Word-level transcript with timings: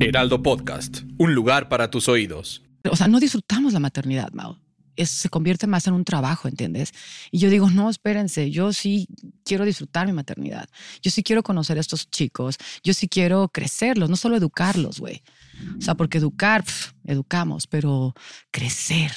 Heraldo 0.00 0.44
Podcast, 0.44 1.00
un 1.18 1.34
lugar 1.34 1.68
para 1.68 1.90
tus 1.90 2.08
oídos. 2.08 2.62
O 2.88 2.94
sea, 2.94 3.08
no 3.08 3.18
disfrutamos 3.18 3.72
la 3.72 3.80
maternidad, 3.80 4.30
Mao. 4.32 4.56
Es, 4.94 5.10
se 5.10 5.28
convierte 5.28 5.66
más 5.66 5.88
en 5.88 5.94
un 5.94 6.04
trabajo, 6.04 6.46
¿entiendes? 6.46 6.92
Y 7.32 7.38
yo 7.38 7.50
digo, 7.50 7.68
no, 7.70 7.90
espérense, 7.90 8.52
yo 8.52 8.72
sí 8.72 9.08
quiero 9.44 9.64
disfrutar 9.64 10.06
mi 10.06 10.12
maternidad. 10.12 10.68
Yo 11.02 11.10
sí 11.10 11.24
quiero 11.24 11.42
conocer 11.42 11.78
a 11.78 11.80
estos 11.80 12.08
chicos. 12.10 12.58
Yo 12.84 12.94
sí 12.94 13.08
quiero 13.08 13.48
crecerlos, 13.48 14.08
no 14.08 14.14
solo 14.14 14.36
educarlos, 14.36 15.00
güey. 15.00 15.22
O 15.78 15.80
sea, 15.80 15.96
porque 15.96 16.18
educar, 16.18 16.62
pf, 16.62 16.92
educamos, 17.04 17.66
pero 17.66 18.14
crecer. 18.52 19.10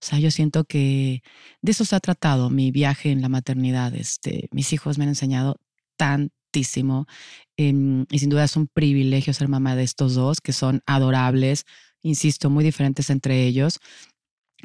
O 0.00 0.06
sea, 0.06 0.20
yo 0.20 0.30
siento 0.30 0.64
que 0.64 1.24
de 1.60 1.72
eso 1.72 1.84
se 1.84 1.96
ha 1.96 2.00
tratado 2.00 2.50
mi 2.50 2.70
viaje 2.70 3.10
en 3.10 3.20
la 3.20 3.28
maternidad. 3.28 3.92
Este, 3.94 4.48
mis 4.52 4.72
hijos 4.72 4.96
me 4.96 5.04
han 5.04 5.10
enseñado 5.10 5.58
tantísimo. 6.54 7.06
Em, 7.56 8.06
y 8.10 8.18
sin 8.18 8.30
duda 8.30 8.44
es 8.44 8.56
un 8.56 8.68
privilegio 8.68 9.34
ser 9.34 9.48
mamá 9.48 9.76
de 9.76 9.82
estos 9.82 10.14
dos, 10.14 10.40
que 10.40 10.52
son 10.52 10.82
adorables, 10.86 11.64
insisto, 12.02 12.50
muy 12.50 12.64
diferentes 12.64 13.10
entre 13.10 13.44
ellos 13.46 13.80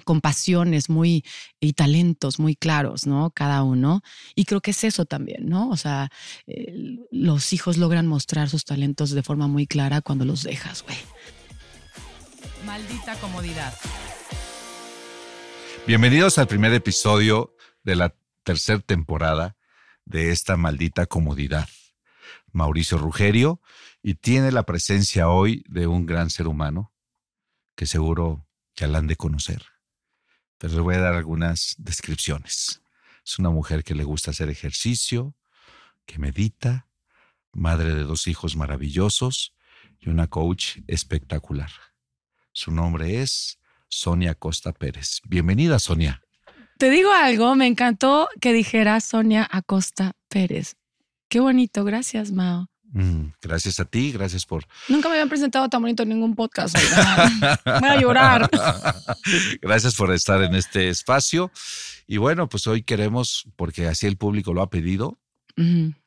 con 0.06 0.22
pasiones 0.22 0.90
muy 0.90 1.26
y 1.60 1.74
talentos 1.74 2.40
muy 2.40 2.56
claros, 2.56 3.06
¿no? 3.06 3.32
Cada 3.32 3.64
uno. 3.64 4.02
Y 4.34 4.46
creo 4.46 4.62
que 4.62 4.72
es 4.72 4.86
eso 4.86 5.04
también, 5.04 5.50
¿no? 5.50 5.70
O 5.70 5.76
sea, 5.76 6.10
eh, 6.48 6.74
los 7.12 7.52
hijos 7.52 7.76
logran 7.76 8.08
mostrar 8.08 8.48
sus 8.50 8.64
talentos 8.64 9.12
de 9.12 9.24
forma 9.24 9.50
muy 9.50 9.68
clara 9.68 10.00
cuando 10.00 10.24
los 10.24 10.44
dejas, 10.44 10.84
güey. 10.84 10.98
Maldita 12.66 13.20
comodidad. 13.20 13.74
Bienvenidos 15.86 16.38
al 16.38 16.48
primer 16.48 16.74
episodio 16.74 17.58
de 17.84 17.98
la 17.98 18.16
tercera 18.44 18.80
temporada 18.80 19.58
de 20.06 20.32
esta 20.32 20.56
maldita 20.56 21.08
comodidad. 21.08 21.68
Mauricio 22.54 22.98
Rugerio 22.98 23.62
y 24.02 24.16
tiene 24.16 24.52
la 24.52 24.64
presencia 24.64 25.30
hoy 25.30 25.64
de 25.68 25.88
un 25.88 26.06
gran 26.06 26.30
ser 26.30 26.48
humano 26.48 26.94
que 27.76 27.86
seguro 27.86 28.46
ya 28.76 28.88
la 28.88 29.00
han 29.00 29.08
de 29.08 29.16
conocer. 29.16 29.64
Pero 30.58 30.74
les 30.74 30.84
voy 30.84 30.96
a 30.96 31.00
dar 31.00 31.14
algunas 31.14 31.76
descripciones. 31.78 32.82
Es 33.26 33.40
una 33.40 33.50
mujer 33.50 33.84
que 33.84 33.96
le 33.96 34.04
gusta 34.04 34.32
hacer 34.32 34.50
ejercicio, 34.50 35.36
que 36.06 36.20
medita, 36.20 36.88
madre 37.52 37.94
de 37.94 38.04
dos 38.04 38.28
hijos 38.28 38.56
maravillosos 38.56 39.54
y 40.00 40.10
una 40.10 40.28
coach 40.28 40.80
espectacular. 40.88 41.72
Su 42.52 42.72
nombre 42.72 43.22
es 43.22 43.60
Sonia 43.88 44.36
Costa 44.36 44.74
Pérez. 44.74 45.22
Bienvenida, 45.26 45.80
Sonia. 45.80 46.22
Te 46.78 46.90
digo 46.90 47.12
algo, 47.12 47.56
me 47.56 47.68
encantó 47.68 48.30
que 48.40 48.54
dijera 48.54 49.02
Sonia 49.02 49.48
Acosta 49.52 50.14
Pérez. 50.30 50.79
Qué 51.30 51.40
bonito, 51.40 51.84
gracias, 51.84 52.32
Mao. 52.32 52.68
Mm, 52.92 53.34
gracias 53.40 53.80
a 53.80 53.86
ti, 53.86 54.12
gracias 54.12 54.46
por... 54.48 54.66
Nunca 54.88 55.10
me 55.10 55.14
habían 55.14 55.30
presentado 55.30 55.70
tan 55.70 55.80
bonito 55.82 56.02
en 56.04 56.10
ningún 56.10 56.36
podcast. 56.36 56.76
oiga. 56.76 57.60
Voy 57.80 57.90
a 57.90 58.02
llorar. 58.02 58.50
gracias 59.62 59.96
por 59.96 60.12
estar 60.12 60.42
en 60.42 60.56
este 60.56 60.90
espacio. 60.90 61.52
Y 62.08 62.18
bueno, 62.18 62.50
pues 62.50 62.66
hoy 62.68 62.82
queremos, 62.82 63.46
porque 63.56 63.88
así 63.88 64.08
el 64.08 64.18
público 64.18 64.54
lo 64.54 64.62
ha 64.64 64.70
pedido, 64.70 65.20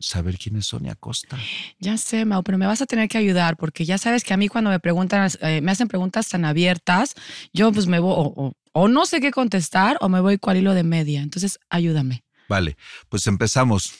saber 0.00 0.38
quién 0.38 0.56
es 0.56 0.66
Sonia 0.66 0.94
Costa. 0.94 1.38
Ya 1.78 1.98
sé, 1.98 2.24
Mau, 2.24 2.42
pero 2.42 2.56
me 2.56 2.66
vas 2.66 2.80
a 2.80 2.86
tener 2.86 3.08
que 3.08 3.18
ayudar 3.18 3.56
porque 3.58 3.84
ya 3.84 3.98
sabes 3.98 4.24
que 4.24 4.32
a 4.32 4.36
mí 4.38 4.48
cuando 4.48 4.70
me 4.70 4.80
preguntan, 4.80 5.30
eh, 5.42 5.60
me 5.60 5.70
hacen 5.70 5.88
preguntas 5.88 6.28
tan 6.30 6.46
abiertas, 6.46 7.14
yo 7.52 7.70
pues 7.70 7.86
me 7.86 7.98
voy, 8.00 8.14
o, 8.16 8.32
o- 8.34 8.56
o 8.72 8.88
no 8.88 9.04
sé 9.04 9.20
qué 9.20 9.30
contestar 9.30 9.98
o 10.00 10.08
me 10.08 10.20
voy 10.20 10.38
cual 10.38 10.56
hilo 10.56 10.72
de 10.72 10.82
media. 10.84 11.20
Entonces, 11.20 11.60
ayúdame. 11.68 12.24
Vale, 12.48 12.78
pues 13.10 13.26
empezamos. 13.26 13.92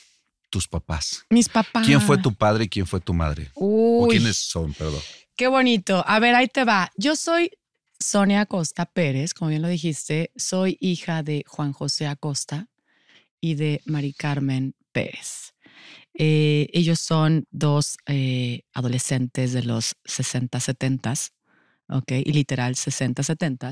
Tus 0.53 0.67
papás. 0.67 1.25
Mis 1.31 1.49
papás. 1.49 1.83
¿Quién 1.83 1.99
fue 1.99 2.19
tu 2.19 2.31
padre 2.31 2.65
y 2.65 2.69
quién 2.69 2.85
fue 2.85 2.99
tu 2.99 3.11
madre? 3.11 3.49
¿O 3.55 4.05
quiénes 4.07 4.37
son, 4.37 4.71
perdón? 4.71 5.01
qué 5.35 5.47
bonito. 5.47 6.03
A 6.05 6.19
ver, 6.19 6.35
ahí 6.35 6.47
te 6.47 6.63
va. 6.63 6.91
Yo 6.95 7.15
soy 7.15 7.49
Sonia 7.99 8.41
Acosta 8.41 8.85
Pérez, 8.85 9.33
como 9.33 9.49
bien 9.49 9.63
lo 9.63 9.67
dijiste. 9.67 10.31
Soy 10.35 10.77
hija 10.79 11.23
de 11.23 11.43
Juan 11.47 11.73
José 11.73 12.05
Acosta 12.05 12.67
y 13.41 13.55
de 13.55 13.81
Mari 13.85 14.13
Carmen 14.13 14.75
Pérez. 14.91 15.55
Eh, 16.13 16.67
ellos 16.71 16.99
son 16.99 17.47
dos 17.49 17.97
eh, 18.05 18.61
adolescentes 18.73 19.53
de 19.53 19.63
los 19.63 19.95
60, 20.05 20.59
70, 20.59 21.13
¿ok? 21.89 22.11
Y 22.11 22.31
literal 22.31 22.75
60, 22.75 23.23
70, 23.23 23.71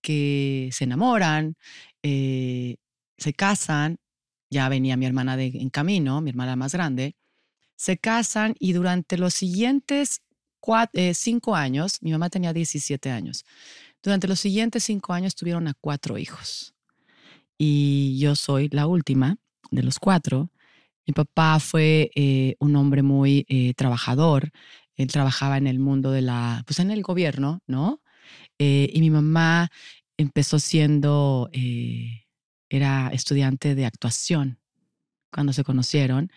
que 0.00 0.70
se 0.72 0.84
enamoran, 0.84 1.58
eh, 2.02 2.76
se 3.18 3.34
casan. 3.34 3.98
Ya 4.54 4.68
venía 4.68 4.96
mi 4.96 5.06
hermana 5.06 5.36
de, 5.36 5.46
en 5.48 5.70
camino, 5.70 6.20
mi 6.22 6.30
hermana 6.30 6.56
más 6.56 6.72
grande. 6.74 7.16
Se 7.76 7.98
casan 7.98 8.54
y 8.60 8.72
durante 8.74 9.18
los 9.18 9.34
siguientes 9.34 10.22
cua- 10.60 10.90
eh, 10.94 11.14
cinco 11.14 11.56
años, 11.56 11.98
mi 12.02 12.12
mamá 12.12 12.30
tenía 12.30 12.52
17 12.52 13.10
años, 13.10 13.44
durante 14.02 14.28
los 14.28 14.40
siguientes 14.40 14.84
cinco 14.84 15.12
años 15.14 15.34
tuvieron 15.36 15.68
a 15.68 15.74
cuatro 15.80 16.18
hijos. 16.18 16.74
Y 17.58 18.18
yo 18.18 18.34
soy 18.36 18.68
la 18.72 18.86
última 18.86 19.36
de 19.70 19.82
los 19.82 19.98
cuatro. 19.98 20.50
Mi 21.06 21.14
papá 21.14 21.60
fue 21.60 22.10
eh, 22.14 22.56
un 22.60 22.76
hombre 22.76 23.02
muy 23.02 23.46
eh, 23.48 23.74
trabajador. 23.74 24.50
Él 24.96 25.08
trabajaba 25.08 25.58
en 25.58 25.66
el 25.66 25.78
mundo 25.78 26.10
de 26.12 26.22
la, 26.22 26.62
pues 26.66 26.78
en 26.80 26.90
el 26.90 27.02
gobierno, 27.02 27.60
¿no? 27.66 28.02
Eh, 28.58 28.90
y 28.94 29.00
mi 29.00 29.10
mamá 29.10 29.70
empezó 30.18 30.58
siendo, 30.60 31.50
eh, 31.52 32.23
era 32.76 33.10
estudiante 33.12 33.74
de 33.74 33.86
actuación 33.86 34.58
cuando 35.30 35.52
se 35.52 35.64
conocieron 35.64 36.30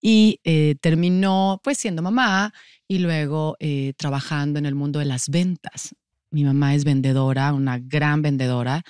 y 0.00 0.40
eh, 0.44 0.74
terminó 0.80 1.60
pues 1.62 1.78
siendo 1.78 2.02
mamá 2.02 2.52
y 2.88 2.98
luego 2.98 3.56
eh, 3.60 3.94
trabajando 3.96 4.58
en 4.58 4.66
el 4.66 4.74
mundo 4.74 4.98
de 4.98 5.04
las 5.04 5.28
ventas. 5.28 5.94
Mi 6.30 6.44
mamá 6.44 6.74
es 6.74 6.84
vendedora, 6.84 7.52
una 7.52 7.78
gran 7.78 8.22
vendedora. 8.22 8.82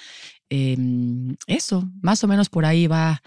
Em, 0.49 1.37
eso, 1.47 1.89
más 2.01 2.23
o 2.25 2.29
menos 2.29 2.49
por 2.49 2.65
ahí 2.65 2.87
va 2.87 3.23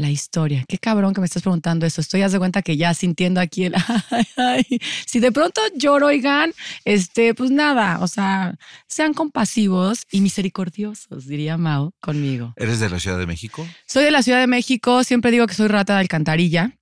la 0.00 0.10
historia. 0.10 0.64
Qué 0.68 0.78
cabrón 0.78 1.14
que 1.14 1.20
me 1.20 1.26
estás 1.26 1.42
preguntando 1.42 1.86
eso. 1.86 2.00
Estoy 2.00 2.22
haz 2.22 2.32
de 2.32 2.38
cuenta 2.38 2.62
que 2.62 2.76
ya 2.76 2.94
sintiendo 2.94 3.40
aquí 3.40 3.64
el 3.64 3.74
ay, 4.10 4.24
ay. 4.36 4.80
Si 5.06 5.20
de 5.20 5.30
pronto 5.32 5.60
lloro, 5.76 6.06
oigan, 6.06 6.52
este, 6.84 7.34
pues 7.34 7.50
nada, 7.50 8.00
o 8.00 8.08
sea, 8.08 8.54
sean 8.86 9.14
compasivos 9.14 10.06
y 10.10 10.20
misericordiosos, 10.20 11.26
diría 11.26 11.56
Mao 11.56 11.92
conmigo. 12.00 12.54
¿Eres 12.56 12.80
de 12.80 12.90
la 12.90 12.98
Ciudad 12.98 13.18
de 13.18 13.26
México? 13.26 13.66
Soy 13.86 14.04
de 14.04 14.10
la 14.10 14.22
Ciudad 14.22 14.40
de 14.40 14.46
México, 14.46 15.04
siempre 15.04 15.30
digo 15.30 15.46
que 15.46 15.54
soy 15.54 15.68
rata 15.68 15.94
de 15.94 16.00
alcantarilla. 16.00 16.76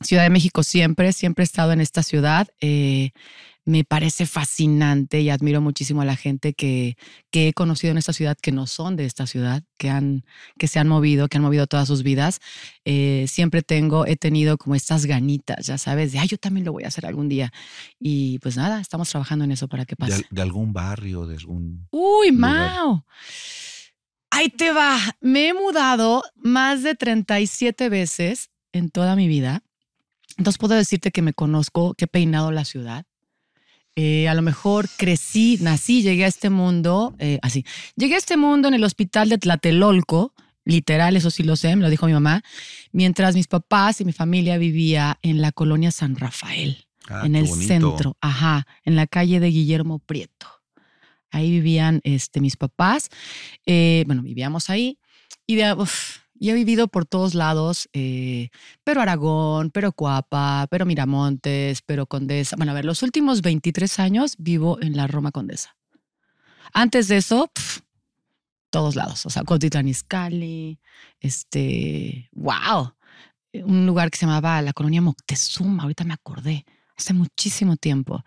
Ciudad 0.00 0.22
de 0.22 0.30
México 0.30 0.62
siempre, 0.62 1.12
siempre 1.12 1.42
he 1.42 1.46
estado 1.46 1.72
en 1.72 1.80
esta 1.80 2.02
ciudad. 2.02 2.48
Eh, 2.60 3.10
me 3.68 3.84
parece 3.84 4.24
fascinante 4.24 5.20
y 5.20 5.28
admiro 5.28 5.60
muchísimo 5.60 6.00
a 6.00 6.06
la 6.06 6.16
gente 6.16 6.54
que, 6.54 6.96
que 7.30 7.48
he 7.48 7.52
conocido 7.52 7.90
en 7.90 7.98
esta 7.98 8.14
ciudad 8.14 8.34
que 8.40 8.50
no 8.50 8.66
son 8.66 8.96
de 8.96 9.04
esta 9.04 9.26
ciudad, 9.26 9.62
que, 9.76 9.90
han, 9.90 10.24
que 10.58 10.68
se 10.68 10.78
han 10.78 10.88
movido, 10.88 11.28
que 11.28 11.36
han 11.36 11.42
movido 11.42 11.66
todas 11.66 11.86
sus 11.86 12.02
vidas. 12.02 12.40
Eh, 12.86 13.26
siempre 13.28 13.60
tengo, 13.60 14.06
he 14.06 14.16
tenido 14.16 14.56
como 14.56 14.74
estas 14.74 15.04
ganitas, 15.04 15.66
ya 15.66 15.76
sabes, 15.76 16.12
de, 16.12 16.18
ay, 16.18 16.28
yo 16.28 16.38
también 16.38 16.64
lo 16.64 16.72
voy 16.72 16.84
a 16.84 16.88
hacer 16.88 17.04
algún 17.04 17.28
día. 17.28 17.52
Y 18.00 18.38
pues 18.38 18.56
nada, 18.56 18.80
estamos 18.80 19.10
trabajando 19.10 19.44
en 19.44 19.52
eso 19.52 19.68
para 19.68 19.84
que 19.84 19.96
¿De, 19.98 20.06
pase. 20.06 20.26
de 20.30 20.40
algún 20.40 20.72
barrio, 20.72 21.26
de 21.26 21.36
algún... 21.36 21.86
Uy, 21.90 22.30
lugar. 22.30 22.70
Mao. 22.70 23.04
Ahí 24.30 24.48
te 24.48 24.72
va. 24.72 24.98
Me 25.20 25.48
he 25.48 25.52
mudado 25.52 26.22
más 26.36 26.82
de 26.82 26.94
37 26.94 27.90
veces 27.90 28.48
en 28.72 28.88
toda 28.88 29.14
mi 29.14 29.28
vida. 29.28 29.62
Entonces 30.38 30.56
puedo 30.56 30.74
decirte 30.74 31.10
que 31.10 31.20
me 31.20 31.34
conozco, 31.34 31.92
que 31.92 32.06
he 32.06 32.08
peinado 32.08 32.50
la 32.50 32.64
ciudad. 32.64 33.04
Eh, 34.00 34.28
a 34.28 34.34
lo 34.34 34.42
mejor 34.42 34.88
crecí, 34.96 35.58
nací, 35.60 36.02
llegué 36.02 36.24
a 36.24 36.28
este 36.28 36.50
mundo, 36.50 37.16
eh, 37.18 37.40
así. 37.42 37.64
Llegué 37.96 38.14
a 38.14 38.18
este 38.18 38.36
mundo 38.36 38.68
en 38.68 38.74
el 38.74 38.84
hospital 38.84 39.28
de 39.28 39.38
Tlatelolco, 39.38 40.34
literal, 40.64 41.16
eso 41.16 41.30
sí 41.30 41.42
lo 41.42 41.56
sé, 41.56 41.74
me 41.74 41.82
lo 41.82 41.90
dijo 41.90 42.06
mi 42.06 42.12
mamá, 42.12 42.42
mientras 42.92 43.34
mis 43.34 43.48
papás 43.48 44.00
y 44.00 44.04
mi 44.04 44.12
familia 44.12 44.56
vivía 44.56 45.18
en 45.22 45.40
la 45.42 45.50
colonia 45.50 45.90
San 45.90 46.14
Rafael 46.14 46.84
Ah, 47.08 47.22
en 47.24 47.34
el 47.34 47.46
bonito. 47.46 47.66
centro, 47.66 48.16
ajá, 48.20 48.66
en 48.84 48.94
la 48.94 49.06
calle 49.08 49.40
de 49.40 49.48
Guillermo 49.48 49.98
Prieto. 49.98 50.46
Ahí 51.32 51.50
vivían 51.50 52.00
este, 52.04 52.40
mis 52.40 52.56
papás. 52.56 53.08
eh, 53.66 54.04
bueno, 54.06 54.22
vivíamos 54.22 54.70
ahí. 54.70 54.98
Y, 55.46 55.56
de, 55.56 55.72
uf, 55.72 56.18
y 56.38 56.50
he 56.50 56.54
vivido 56.54 56.88
por 56.88 57.04
todos 57.04 57.34
lados, 57.34 57.88
eh, 57.92 58.50
pero 58.84 59.00
Aragón, 59.00 59.70
pero 59.70 59.92
Cuapa, 59.92 60.66
pero 60.70 60.86
Miramontes, 60.86 61.82
pero 61.82 62.06
Condesa. 62.06 62.56
Bueno, 62.56 62.72
a 62.72 62.74
ver, 62.74 62.84
los 62.84 63.02
últimos 63.02 63.42
23 63.42 63.98
años 63.98 64.36
vivo 64.38 64.80
en 64.80 64.96
la 64.96 65.06
Roma 65.06 65.32
Condesa. 65.32 65.76
Antes 66.72 67.08
de 67.08 67.16
eso, 67.16 67.50
pf, 67.52 67.80
todos 68.70 68.94
lados. 68.94 69.26
O 69.26 69.30
sea, 69.30 69.42
Cuautitlán 69.42 69.88
Izcalli, 69.88 70.78
este, 71.20 72.28
wow. 72.32 72.94
Un 73.54 73.86
lugar 73.86 74.10
que 74.10 74.18
se 74.18 74.26
llamaba 74.26 74.62
la 74.62 74.72
colonia 74.72 75.00
Moctezuma, 75.00 75.82
ahorita 75.82 76.04
me 76.04 76.14
acordé, 76.14 76.64
hace 76.96 77.14
muchísimo 77.14 77.76
tiempo. 77.76 78.22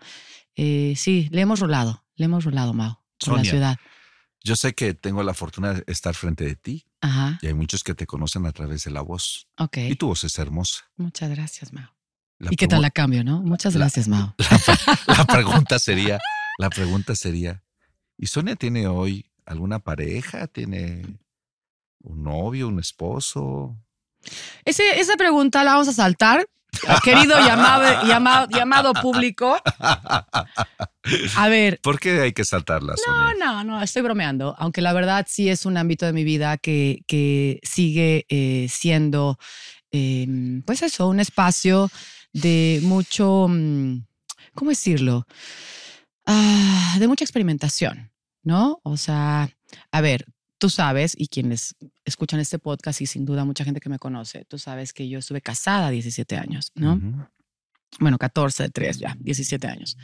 Eh, 0.54 0.94
sí, 0.96 1.28
le 1.30 1.40
hemos 1.40 1.60
rolado, 1.60 2.04
le 2.16 2.26
hemos 2.26 2.44
rolado, 2.44 2.74
Mau, 2.74 2.98
por 3.24 3.38
la 3.38 3.44
ciudad. 3.44 3.78
Yo 4.44 4.56
sé 4.56 4.74
que 4.74 4.92
tengo 4.92 5.22
la 5.22 5.34
fortuna 5.34 5.74
de 5.74 5.84
estar 5.86 6.14
frente 6.14 6.44
de 6.44 6.56
ti 6.56 6.86
Ajá, 7.02 7.38
y 7.42 7.48
hay 7.48 7.54
muchos 7.54 7.82
que 7.84 7.94
te 7.94 8.06
conocen 8.06 8.46
a 8.46 8.52
través 8.52 8.84
de 8.84 8.90
la 8.92 9.00
voz. 9.02 9.48
ok. 9.58 9.76
Y 9.78 9.96
tu 9.96 10.06
voz 10.06 10.24
es 10.24 10.38
hermosa. 10.38 10.84
Muchas 10.96 11.28
gracias. 11.30 11.70
La 11.72 11.90
¿Y 12.50 12.56
qué 12.56 12.66
tal 12.68 12.80
la 12.80 12.90
cambio, 12.90 13.22
no? 13.24 13.42
Muchas 13.42 13.76
gracias, 13.76 14.08
Mao. 14.08 14.34
La 15.06 15.24
pregunta 15.26 15.78
sería, 15.78 16.18
la 16.58 16.70
pregunta 16.70 17.14
sería, 17.14 17.62
¿y 18.16 18.26
Sonia 18.26 18.56
tiene 18.56 18.86
hoy 18.88 19.30
alguna 19.46 19.78
pareja? 19.80 20.46
¿Tiene 20.48 21.18
un 22.02 22.22
novio, 22.24 22.68
un 22.68 22.78
esposo? 22.80 23.76
Ese- 24.64 24.98
esa 25.00 25.16
pregunta 25.16 25.62
la 25.64 25.72
vamos 25.72 25.88
a 25.88 25.92
saltar. 25.92 26.46
Querido 27.04 27.38
llamado, 27.38 28.06
llamado, 28.06 28.48
llamado 28.50 28.92
público. 28.94 29.56
A 31.36 31.48
ver, 31.48 31.80
¿Por 31.82 31.98
qué 31.98 32.20
hay 32.20 32.32
que 32.32 32.44
saltarla, 32.44 32.94
No, 33.06 33.34
no, 33.34 33.64
no, 33.64 33.82
estoy 33.82 34.02
bromeando, 34.02 34.54
aunque 34.58 34.80
la 34.80 34.92
verdad 34.92 35.26
sí 35.28 35.48
es 35.48 35.66
un 35.66 35.76
ámbito 35.76 36.06
de 36.06 36.12
mi 36.12 36.24
vida 36.24 36.58
que, 36.58 37.02
que 37.06 37.60
sigue 37.62 38.26
eh, 38.28 38.66
siendo, 38.68 39.38
eh, 39.90 40.26
pues 40.64 40.82
eso, 40.82 41.08
un 41.08 41.20
espacio 41.20 41.90
de 42.32 42.80
mucho, 42.82 43.46
mm, 43.48 44.04
¿cómo 44.54 44.70
decirlo? 44.70 45.26
Ah, 46.26 46.96
de 46.98 47.08
mucha 47.08 47.24
experimentación, 47.24 48.12
¿no? 48.42 48.80
O 48.84 48.96
sea, 48.96 49.50
a 49.90 50.00
ver, 50.00 50.26
tú 50.62 50.70
sabes, 50.70 51.14
y 51.18 51.26
quienes 51.26 51.74
escuchan 52.04 52.38
este 52.38 52.60
podcast 52.60 53.00
y 53.00 53.06
sin 53.06 53.24
duda 53.24 53.44
mucha 53.44 53.64
gente 53.64 53.80
que 53.80 53.88
me 53.88 53.98
conoce, 53.98 54.44
tú 54.44 54.58
sabes 54.58 54.92
que 54.92 55.08
yo 55.08 55.18
estuve 55.18 55.40
casada 55.40 55.88
a 55.88 55.90
17 55.90 56.36
años, 56.36 56.70
¿no? 56.76 57.00
Bueno, 57.98 58.16
14, 58.16 58.70
3 58.70 58.98
ya, 59.00 59.16
17 59.18 59.66
años. 59.66 59.98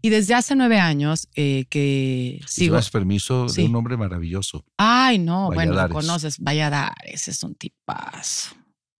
Y 0.00 0.10
desde 0.10 0.34
hace 0.34 0.54
nueve 0.54 0.78
años 0.78 1.26
eh, 1.34 1.64
que 1.68 2.40
sigo... 2.46 2.74
llevas 2.74 2.90
permiso 2.90 3.48
Sí. 3.48 3.62
de 3.62 3.68
un 3.68 3.74
hombre 3.74 3.96
maravilloso. 3.96 4.64
Ay, 4.76 5.18
no, 5.18 5.50
bueno, 5.52 5.72
lo 5.74 5.88
conoces, 5.88 6.38
Valladares, 6.38 7.26
es 7.26 7.42
un 7.42 7.56
tipazo. 7.56 8.54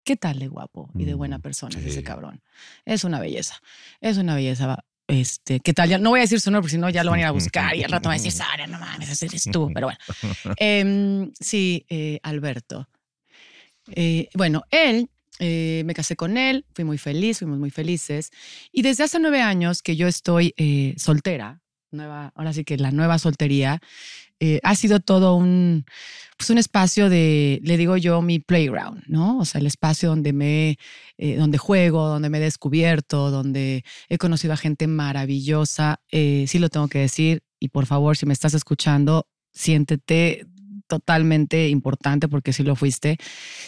¿Qué 0.05 0.17
tal 0.17 0.41
de 0.41 0.49
guapo 0.49 0.91
y 0.97 1.05
de 1.05 1.15
buena 1.15 1.39
Mm, 1.39 1.43
persona 1.43 1.79
sí. 1.81 1.89
ese 1.91 2.03
cabrón? 2.03 2.43
Es 2.85 3.05
una 3.05 3.21
belleza, 3.21 3.55
es 4.01 4.19
una 4.19 4.35
belleza. 4.35 4.85
Este, 5.09 5.61
¿qué 5.61 5.73
tal? 5.73 5.89
Ya, 5.89 5.97
no 5.97 6.11
voy 6.11 6.21
a 6.21 6.23
decir 6.23 6.39
su 6.39 6.51
nombre 6.51 6.65
porque 6.65 6.73
si 6.73 6.79
no 6.79 6.91
ya 6.91 7.03
lo 7.03 7.11
van 7.11 7.21
a 7.21 7.23
ir 7.23 7.27
a 7.27 7.31
buscar 7.33 7.75
y 7.75 7.83
al 7.83 7.91
rato 7.91 8.11
van 8.11 8.17
a 8.17 8.23
decir, 8.23 8.31
Sara, 8.31 8.67
no 8.67 8.79
mames, 8.79 9.23
eres 9.23 9.45
tú, 9.51 9.71
pero 9.73 9.87
bueno. 9.87 9.99
Em, 10.59 11.33
sí, 11.41 11.85
eh, 11.89 12.21
Alberto. 12.23 12.89
Eh, 13.91 14.29
bueno, 14.35 14.65
él, 14.71 15.09
eh, 15.39 15.83
me 15.87 15.95
casé 15.95 16.15
con 16.15 16.37
él, 16.37 16.67
fui 16.75 16.85
muy 16.85 16.99
feliz, 16.99 17.39
fuimos 17.39 17.59
muy 17.59 17.71
felices. 17.71 18.31
Y 18.71 18.83
desde 18.83 19.05
hace 19.05 19.19
nueve 19.19 19.41
años 19.41 19.83
que 19.83 19.97
yo 19.97 20.09
estoy 20.09 20.55
soltera, 20.99 21.63
nueva, 21.91 22.33
ahora 22.35 22.53
sí 22.53 22.65
que 22.65 22.77
la 22.77 22.91
nueva 22.91 23.19
soltería, 23.19 23.81
eh, 24.41 24.61
ha 24.63 24.75
sido 24.75 25.01
todo 25.01 25.35
un, 25.35 25.85
pues 26.37 26.51
un 26.51 26.59
espacio 26.59 27.09
de, 27.09 27.61
le 27.65 27.77
digo 27.77 27.97
yo, 27.97 28.23
mi 28.23 28.39
playground, 28.39 29.03
¿no? 29.09 29.39
O 29.39 29.45
sea, 29.45 29.61
el 29.61 29.67
espacio 29.67 30.11
donde 30.11 30.33
me, 30.33 30.79
eh, 31.17 31.37
donde 31.37 31.59
juego, 31.59 32.07
donde 32.09 32.31
me 32.31 32.39
he 32.39 32.43
descubierto, 32.43 33.31
donde 33.31 33.85
he 34.09 34.19
conocido 34.19 34.53
a 34.53 34.57
gente 34.57 34.87
maravillosa. 34.87 36.01
Eh, 36.13 36.45
sí 36.47 36.59
lo 36.59 36.69
tengo 36.69 36.89
que 36.89 37.01
decir 37.01 37.43
y 37.59 37.69
por 37.69 37.87
favor, 37.87 38.17
si 38.17 38.27
me 38.27 38.33
estás 38.33 38.55
escuchando, 38.55 39.27
siéntete 39.53 40.47
totalmente 40.87 41.69
importante 41.69 42.29
porque 42.29 42.53
sí 42.53 42.63
lo 42.63 42.77
fuiste. 42.77 43.19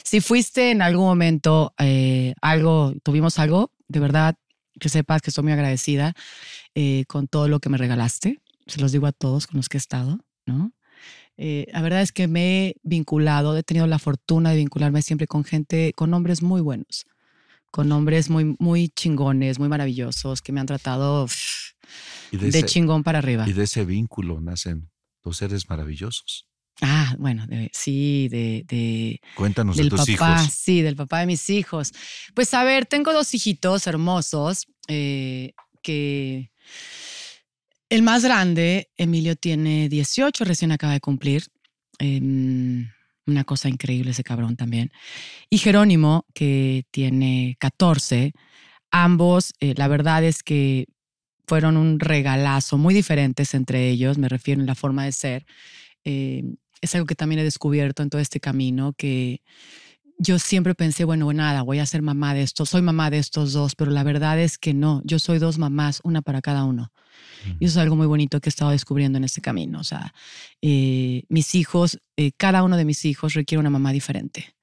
Si 0.04 0.20
fuiste 0.20 0.70
en 0.70 0.82
algún 0.82 1.06
momento 1.06 1.74
eh, 1.78 2.34
algo, 2.40 2.94
tuvimos 3.02 3.38
algo, 3.38 3.72
de 3.88 4.00
verdad, 4.00 4.36
que 4.80 4.88
sepas 4.88 5.22
que 5.22 5.30
estoy 5.30 5.44
muy 5.44 5.52
agradecida 5.52 6.14
eh, 6.74 7.04
con 7.06 7.28
todo 7.28 7.46
lo 7.46 7.60
que 7.60 7.68
me 7.68 7.78
regalaste. 7.78 8.40
Se 8.66 8.80
los 8.80 8.90
digo 8.90 9.06
a 9.06 9.12
todos 9.12 9.46
con 9.46 9.58
los 9.58 9.68
que 9.68 9.76
he 9.76 9.78
estado, 9.78 10.18
¿no? 10.46 10.72
Eh, 11.36 11.66
la 11.72 11.80
verdad 11.80 12.02
es 12.02 12.12
que 12.12 12.28
me 12.28 12.66
he 12.66 12.76
vinculado, 12.82 13.56
he 13.56 13.62
tenido 13.62 13.86
la 13.86 13.98
fortuna 13.98 14.50
de 14.50 14.56
vincularme 14.56 15.00
siempre 15.00 15.26
con 15.26 15.44
gente, 15.44 15.92
con 15.96 16.12
hombres 16.12 16.42
muy 16.42 16.60
buenos, 16.60 17.06
con 17.70 17.90
hombres 17.92 18.28
muy, 18.28 18.56
muy 18.58 18.88
chingones, 18.90 19.58
muy 19.58 19.68
maravillosos, 19.68 20.42
que 20.42 20.52
me 20.52 20.60
han 20.60 20.66
tratado 20.66 21.26
Y 22.30 22.36
de, 22.36 22.50
de, 22.50 22.58
ese, 22.58 22.66
chingón 22.66 23.02
para 23.02 23.20
arriba. 23.20 23.48
y 23.48 23.54
de 23.54 23.62
ese 23.64 23.84
vínculo 23.86 24.40
nacen 24.40 24.90
dos 25.24 25.38
seres 25.38 25.68
maravillosos. 25.70 26.46
Ah, 26.82 27.14
bueno, 27.18 27.46
de- 27.46 27.70
sí, 27.72 28.28
de, 28.30 28.64
de, 28.66 29.20
Cuéntanos 29.34 29.76
del 29.76 29.86
de 29.86 29.90
tus 29.90 30.00
papá, 30.16 30.42
hijos. 30.42 30.54
sí, 30.54 30.82
del 30.82 30.96
papá 30.96 31.20
de 31.20 31.26
mis 31.26 31.48
hijos. 31.50 31.92
Pues 32.34 32.52
a 32.54 32.64
ver, 32.64 32.86
tengo 32.86 33.12
dos 33.12 33.34
hijitos 33.34 33.86
hermosos 33.86 34.66
eh, 34.88 35.52
que 35.82 36.50
el 37.88 38.02
más 38.02 38.22
grande, 38.24 38.88
Emilio, 38.96 39.36
tiene 39.36 39.88
18, 39.88 40.44
recién 40.44 40.72
acaba 40.72 40.92
de 40.92 41.00
cumplir. 41.00 41.44
Em, 41.98 42.88
una 43.26 43.44
cosa 43.44 43.68
increíble 43.68 44.12
ese 44.12 44.24
cabrón 44.24 44.56
también. 44.56 44.90
Y 45.50 45.58
Jerónimo, 45.58 46.24
que 46.34 46.84
tiene 46.90 47.56
14. 47.60 48.32
Ambos, 48.90 49.52
eh, 49.60 49.74
la 49.76 49.86
verdad 49.88 50.24
es 50.24 50.42
que 50.42 50.86
fueron 51.46 51.76
un 51.76 52.00
regalazo, 52.00 52.78
muy 52.78 52.94
diferentes 52.94 53.54
entre 53.54 53.88
ellos, 53.90 54.18
me 54.18 54.28
refiero 54.28 54.60
en 54.60 54.66
la 54.66 54.74
forma 54.74 55.04
de 55.04 55.12
ser. 55.12 55.46
Eh, 56.04 56.42
es 56.80 56.94
algo 56.94 57.06
que 57.06 57.14
también 57.14 57.40
he 57.40 57.44
descubierto 57.44 58.02
en 58.02 58.10
todo 58.10 58.20
este 58.20 58.40
camino, 58.40 58.92
que 58.92 59.42
yo 60.18 60.38
siempre 60.38 60.74
pensé, 60.74 61.04
bueno, 61.04 61.32
nada, 61.32 61.62
voy 61.62 61.78
a 61.78 61.86
ser 61.86 62.02
mamá 62.02 62.34
de 62.34 62.42
estos, 62.42 62.68
soy 62.68 62.82
mamá 62.82 63.10
de 63.10 63.18
estos 63.18 63.52
dos, 63.52 63.74
pero 63.74 63.90
la 63.90 64.02
verdad 64.02 64.38
es 64.38 64.58
que 64.58 64.74
no, 64.74 65.00
yo 65.04 65.18
soy 65.18 65.38
dos 65.38 65.58
mamás, 65.58 66.00
una 66.04 66.20
para 66.20 66.42
cada 66.42 66.64
uno. 66.64 66.92
Y 67.58 67.64
eso 67.64 67.78
es 67.78 67.82
algo 67.82 67.96
muy 67.96 68.06
bonito 68.06 68.40
que 68.40 68.48
he 68.48 68.50
estado 68.50 68.70
descubriendo 68.70 69.16
en 69.16 69.24
este 69.24 69.40
camino. 69.40 69.80
O 69.80 69.84
sea, 69.84 70.12
eh, 70.60 71.24
mis 71.28 71.54
hijos, 71.54 71.98
eh, 72.16 72.32
cada 72.36 72.62
uno 72.62 72.76
de 72.76 72.84
mis 72.84 73.04
hijos 73.06 73.32
requiere 73.32 73.60
una 73.60 73.70
mamá 73.70 73.92
diferente. 73.92 74.54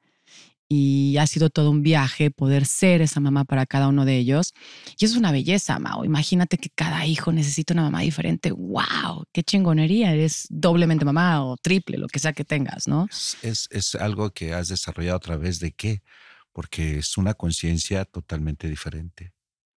Y 0.70 1.16
ha 1.18 1.26
sido 1.28 1.50
todo 1.50 1.72
un 1.72 1.82
viaje 1.82 2.30
poder 2.30 2.66
ser 2.66 3.02
esa 3.02 3.22
mamá 3.22 3.46
para 3.46 3.66
cada 3.66 3.88
uno 3.88 4.04
de 4.04 4.18
ellos. 4.18 4.54
Y 5.00 5.06
es 5.06 5.16
una 5.16 5.32
belleza, 5.32 5.80
Mao. 5.80 6.04
Imagínate 6.04 6.58
que 6.58 6.70
cada 6.70 7.06
hijo 7.06 7.32
necesita 7.32 7.74
una 7.74 7.84
mamá 7.84 8.02
diferente. 8.02 8.52
¡Wow! 8.52 9.26
¡Qué 9.32 9.44
chingonería! 9.44 10.12
Eres 10.14 10.46
doblemente 10.50 11.06
mamá 11.06 11.46
o 11.46 11.56
triple, 11.56 11.98
lo 11.98 12.08
que 12.08 12.20
sea 12.20 12.34
que 12.34 12.44
tengas, 12.44 12.88
¿no? 12.88 13.08
Es, 13.10 13.38
es, 13.42 13.68
es 13.72 13.96
algo 13.96 14.32
que 14.32 14.54
has 14.54 14.68
desarrollado 14.68 15.18
a 15.18 15.22
través 15.22 15.60
de 15.60 15.72
qué? 15.72 16.04
Porque 16.52 16.98
es 16.98 17.18
una 17.18 17.34
conciencia 17.34 18.04
totalmente 18.04 18.68
diferente. 18.68 19.32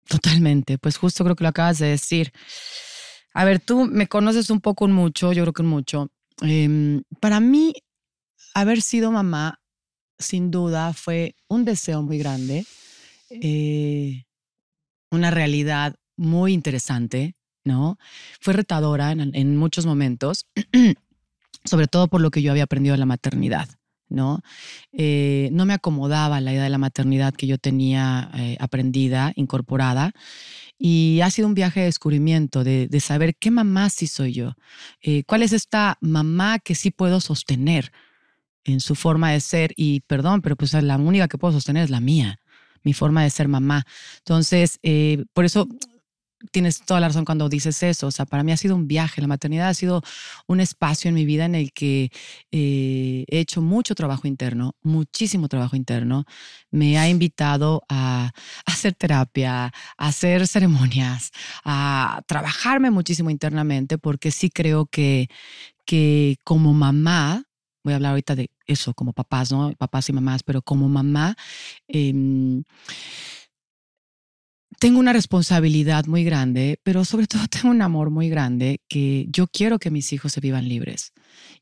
Totalmente, 0.08 0.78
pues 0.78 0.98
justo 0.98 1.24
creo 1.24 1.36
que 1.36 1.44
lo 1.44 1.50
acabas 1.50 1.80
de 1.80 1.88
decir. 1.88 2.32
A 3.34 3.44
ver, 3.46 3.60
tú 3.60 3.86
me 3.86 4.08
conoces 4.08 4.50
un 4.50 4.62
poco, 4.62 4.86
un 4.86 4.94
mucho, 4.94 5.34
yo 5.34 5.44
creo 5.44 5.54
que 5.54 5.62
un 5.62 5.68
mucho. 5.68 6.12
Em, 6.42 7.04
para 7.20 7.40
mí, 7.40 7.74
haber 8.54 8.82
sido 8.82 9.12
mamá, 9.12 9.60
sin 10.20 10.52
duda, 10.52 10.94
fue 10.94 11.36
un 11.48 11.66
deseo 11.66 12.02
muy 12.02 12.18
grande, 12.18 12.66
eh, 13.30 14.26
una 15.12 15.32
realidad 15.32 15.96
muy 16.16 16.54
interesante, 16.54 17.36
¿no? 17.64 17.98
Fue 18.40 18.54
retadora 18.54 19.12
en, 19.12 19.36
en 19.36 19.58
muchos 19.58 19.86
momentos, 19.86 20.46
sobre 21.66 21.88
todo 21.88 22.08
por 22.08 22.22
lo 22.22 22.32
que 22.32 22.42
yo 22.42 22.52
había 22.52 22.64
aprendido 22.64 22.94
de 22.94 23.00
la 23.00 23.06
maternidad. 23.06 23.70
¿no? 24.10 24.42
Eh, 24.92 25.50
no 25.52 25.66
me 25.66 25.74
acomodaba 25.74 26.42
la 26.42 26.54
idea 26.54 26.64
de 26.64 26.70
la 26.70 26.78
maternidad 26.78 27.34
que 27.34 27.48
yo 27.48 27.58
tenía 27.58 28.30
eh, 28.36 28.58
aprendida, 28.60 29.34
incorporada. 29.36 30.12
Y 30.78 31.22
ha 31.22 31.32
sido 31.32 31.48
un 31.48 31.56
viaje 31.56 31.82
de 31.82 31.88
descubrimiento, 31.88 32.64
de, 32.64 32.88
de 32.88 33.00
saber 33.00 33.36
qué 33.36 33.52
mamá 33.52 33.90
sí 33.90 34.08
soy 34.08 34.34
yo, 34.34 34.54
eh, 35.02 35.24
cuál 35.26 35.42
es 35.42 35.52
esta 35.52 35.98
mamá 36.02 36.60
que 36.60 36.76
sí 36.76 36.92
puedo 36.92 37.20
sostener 37.20 37.92
en 38.68 38.80
su 38.80 38.94
forma 38.96 39.32
de 39.32 39.40
ser. 39.40 39.74
Y 39.76 40.02
perdón, 40.02 40.42
pero 40.42 40.56
pues 40.56 40.74
la 40.74 40.98
única 40.98 41.28
que 41.28 41.38
puedo 41.38 41.54
sostener 41.54 41.84
es 41.86 41.90
la 41.90 42.00
mía, 42.00 42.40
mi 42.84 42.94
forma 42.94 43.24
de 43.24 43.32
ser 43.32 43.48
mamá. 43.48 43.86
Entonces, 44.20 44.80
eh, 44.84 45.26
por 45.34 45.46
eso 45.46 45.68
tienes 46.52 46.82
toda 46.82 47.00
la 47.00 47.08
razón 47.08 47.26
cuando 47.26 47.50
dices 47.50 47.82
eso. 47.84 48.08
O 48.08 48.12
sea, 48.12 48.26
para 48.26 48.44
mí 48.44 48.52
ha 48.52 48.58
sido 48.58 48.76
un 48.76 48.88
viaje. 48.88 49.22
La 49.22 49.28
maternidad 49.28 49.70
ha 49.70 49.74
sido 49.74 50.04
un 50.48 50.60
espacio 50.60 51.10
en 51.10 51.16
mi 51.16 51.26
vida 51.26 51.46
en 51.46 51.56
el 51.56 51.72
que 51.74 52.12
eh, 52.52 53.26
he 53.28 53.40
hecho 53.40 53.62
mucho 53.62 53.96
trabajo 53.96 54.28
interno, 54.28 54.76
muchísimo 54.84 55.48
trabajo 55.48 55.76
interno. 55.76 56.26
Me 56.72 56.98
ha 57.00 57.10
invitado 57.10 57.84
a, 57.90 58.32
hacer 58.66 58.94
terapia, 58.94 59.66
a 59.66 59.72
hacer 59.98 60.48
ceremonias, 60.48 61.32
a 61.64 62.22
trabajarme 62.28 62.92
muchísimo 62.92 63.30
internamente, 63.30 63.98
porque 63.98 64.32
sí 64.32 64.50
creo 64.50 64.86
que, 64.86 65.30
que 65.86 66.38
como 66.44 66.74
mamá, 66.74 67.47
voy 67.88 67.94
a 67.94 67.96
hablar 67.96 68.10
ahorita 68.12 68.36
de 68.36 68.52
eso, 68.66 68.94
como 68.94 69.14
papás, 69.14 69.50
¿no? 69.50 69.72
Papás 69.78 70.10
y 70.10 70.14
mamás, 70.14 70.44
pero 70.44 70.62
como 70.62 70.90
mamá, 70.90 71.38
eh, 71.88 72.14
tengo 74.78 75.00
una 75.00 75.14
responsabilidad 75.14 76.06
muy 76.06 76.26
grande, 76.26 76.82
pero 76.84 77.06
sobre 77.06 77.28
todo 77.28 77.44
tengo 77.48 77.70
un 77.70 77.82
amor 77.82 78.10
muy 78.10 78.28
grande 78.28 78.82
que 78.90 79.28
yo 79.30 79.48
quiero 79.48 79.80
que 79.80 79.90
mis 79.90 80.12
hijos 80.12 80.34
se 80.34 80.42
vivan 80.42 80.68
libres. 80.68 81.14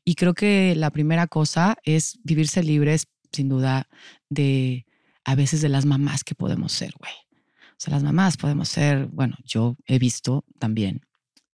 Y 0.04 0.16
creo 0.16 0.34
que 0.34 0.74
la 0.74 0.90
primera 0.90 1.28
cosa 1.28 1.76
es 1.84 2.18
vivirse 2.24 2.64
libres, 2.64 3.06
sin 3.30 3.48
duda, 3.48 3.88
de 4.28 4.84
a 5.24 5.36
veces 5.36 5.60
de 5.60 5.68
las 5.68 5.86
mamás 5.86 6.24
que 6.24 6.34
podemos 6.34 6.72
ser, 6.72 6.92
güey. 6.98 7.12
O 7.70 7.78
sea, 7.78 7.94
las 7.94 8.02
mamás 8.02 8.36
podemos 8.36 8.68
ser, 8.68 9.06
bueno, 9.06 9.36
yo 9.44 9.76
he 9.86 10.00
visto 10.00 10.44
también, 10.58 11.05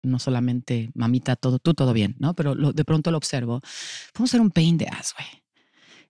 no 0.02 0.18
solamente 0.18 0.90
mamita, 0.94 1.36
todo, 1.36 1.58
tú 1.58 1.74
todo 1.74 1.92
bien, 1.92 2.16
¿no? 2.18 2.34
Pero 2.34 2.54
lo, 2.54 2.72
de 2.72 2.84
pronto 2.84 3.10
lo 3.10 3.16
observo. 3.16 3.60
Podemos 4.12 4.30
ser 4.30 4.40
un 4.40 4.50
pain 4.50 4.76
de 4.76 4.86
ass, 4.86 5.14
güey 5.16 5.42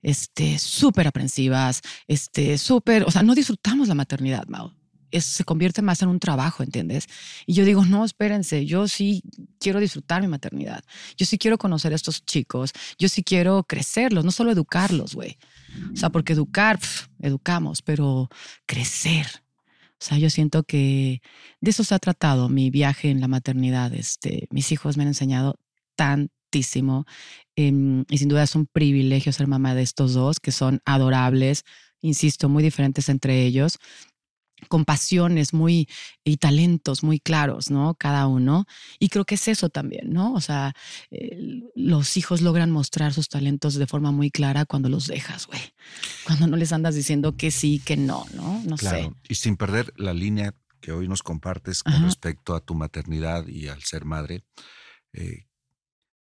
este, 0.03 0.59
súper 0.59 1.07
aprensivas, 1.07 1.81
este, 2.07 2.59
súper, 2.59 3.05
o 3.05 3.11
sea, 3.11 3.23
no 3.23 3.35
disfrutamos 3.35 3.89
la 3.89 3.95
maternidad, 3.95 4.47
Mau. 4.49 4.73
se 5.13 5.45
convierte 5.45 5.81
más 5.81 6.03
en 6.03 6.09
un 6.09 6.19
trabajo, 6.19 6.63
¿entiendes? 6.63 7.07
Y 7.47 7.55
yo 7.55 7.65
digo, 7.65 7.85
no, 7.85 8.05
espérense, 8.05 8.67
yo 8.67 8.89
sí 8.89 9.23
quiero 9.61 9.79
disfrutar 9.81 10.21
mi 10.21 10.29
maternidad, 10.29 10.83
yo 11.17 11.25
sí 11.25 11.39
quiero 11.39 11.57
conocer 11.57 11.93
a 11.93 11.97
estos 11.97 12.25
chicos, 12.25 12.73
yo 12.99 13.09
sí 13.09 13.23
quiero 13.23 13.63
crecerlos, 13.65 14.25
no 14.25 14.33
solo 14.33 14.51
educarlos, 14.51 15.15
güey. 15.15 15.39
O 15.95 15.97
sea, 15.97 16.11
porque 16.11 16.35
educar, 16.35 16.79
educamos, 17.21 17.81
pero 17.81 18.29
crecer. 18.67 19.27
O 20.03 20.05
sea, 20.05 20.19
yo 20.19 20.31
siento 20.31 20.65
que 20.65 21.23
de 21.61 21.71
eso 21.71 21.85
se 21.85 21.95
ha 21.95 21.99
tratado 22.01 22.49
mi 22.49 22.71
viaje 22.71 23.09
en 23.11 23.21
la 23.21 23.29
maternidad. 23.29 23.95
Este, 23.95 24.49
mis 24.51 24.73
hijos 24.73 24.97
me 24.97 25.05
han 25.05 25.09
enseñado 25.09 25.61
tantísimo 25.95 27.07
em, 27.55 28.05
y 28.11 28.19
sin 28.19 28.29
duda 28.29 28.43
es 28.43 28.57
un 28.57 28.67
privilegio 28.67 29.33
ser 29.33 29.47
mamá 29.47 29.77
de 29.77 29.83
estos 29.83 30.15
dos 30.15 30.41
que 30.41 30.51
son 30.51 30.81
adorables, 30.85 31.65
insisto, 32.01 32.49
muy 32.49 32.65
diferentes 32.65 33.09
entre 33.09 33.45
ellos 33.45 33.79
con 34.69 34.85
pasiones 34.85 35.53
muy 35.53 35.89
y 36.25 36.37
talentos 36.37 37.03
muy 37.03 37.21
claros, 37.21 37.71
¿no? 37.71 37.95
Cada 37.95 38.27
uno. 38.27 38.67
Y 38.99 39.09
creo 39.09 39.25
que 39.25 39.35
es 39.35 39.49
eso 39.49 39.69
también, 39.69 40.11
¿no? 40.11 40.33
O 40.35 40.41
sea, 40.41 40.75
los 41.75 42.17
hijos 42.17 42.41
logran 42.41 42.71
mostrar 42.71 43.13
sus 43.13 43.29
talentos 43.29 43.75
de 43.75 43.87
forma 43.87 44.13
muy 44.13 44.31
clara 44.31 44.65
cuando 44.65 44.89
los 44.89 45.07
dejas, 45.07 45.47
güey. 45.47 45.61
Cuando 46.25 46.47
no 46.47 46.57
les 46.57 46.73
andas 46.73 46.95
diciendo 46.95 47.37
que 47.37 47.51
sí, 47.51 47.81
que 47.85 47.97
no, 47.97 48.27
¿no? 48.35 48.63
No 48.65 48.77
sé. 48.77 49.11
Y 49.29 49.35
sin 49.35 49.57
perder 49.57 49.93
la 49.97 50.15
línea 50.15 50.55
que 50.81 50.93
hoy 50.93 51.09
nos 51.09 51.23
compartes 51.23 51.83
con 51.83 52.03
respecto 52.03 52.55
a 52.55 52.61
tu 52.61 52.75
maternidad 52.75 53.47
y 53.47 53.69
al 53.69 53.83
ser 53.85 54.05
madre, 54.05 54.45
eh, 55.13 55.47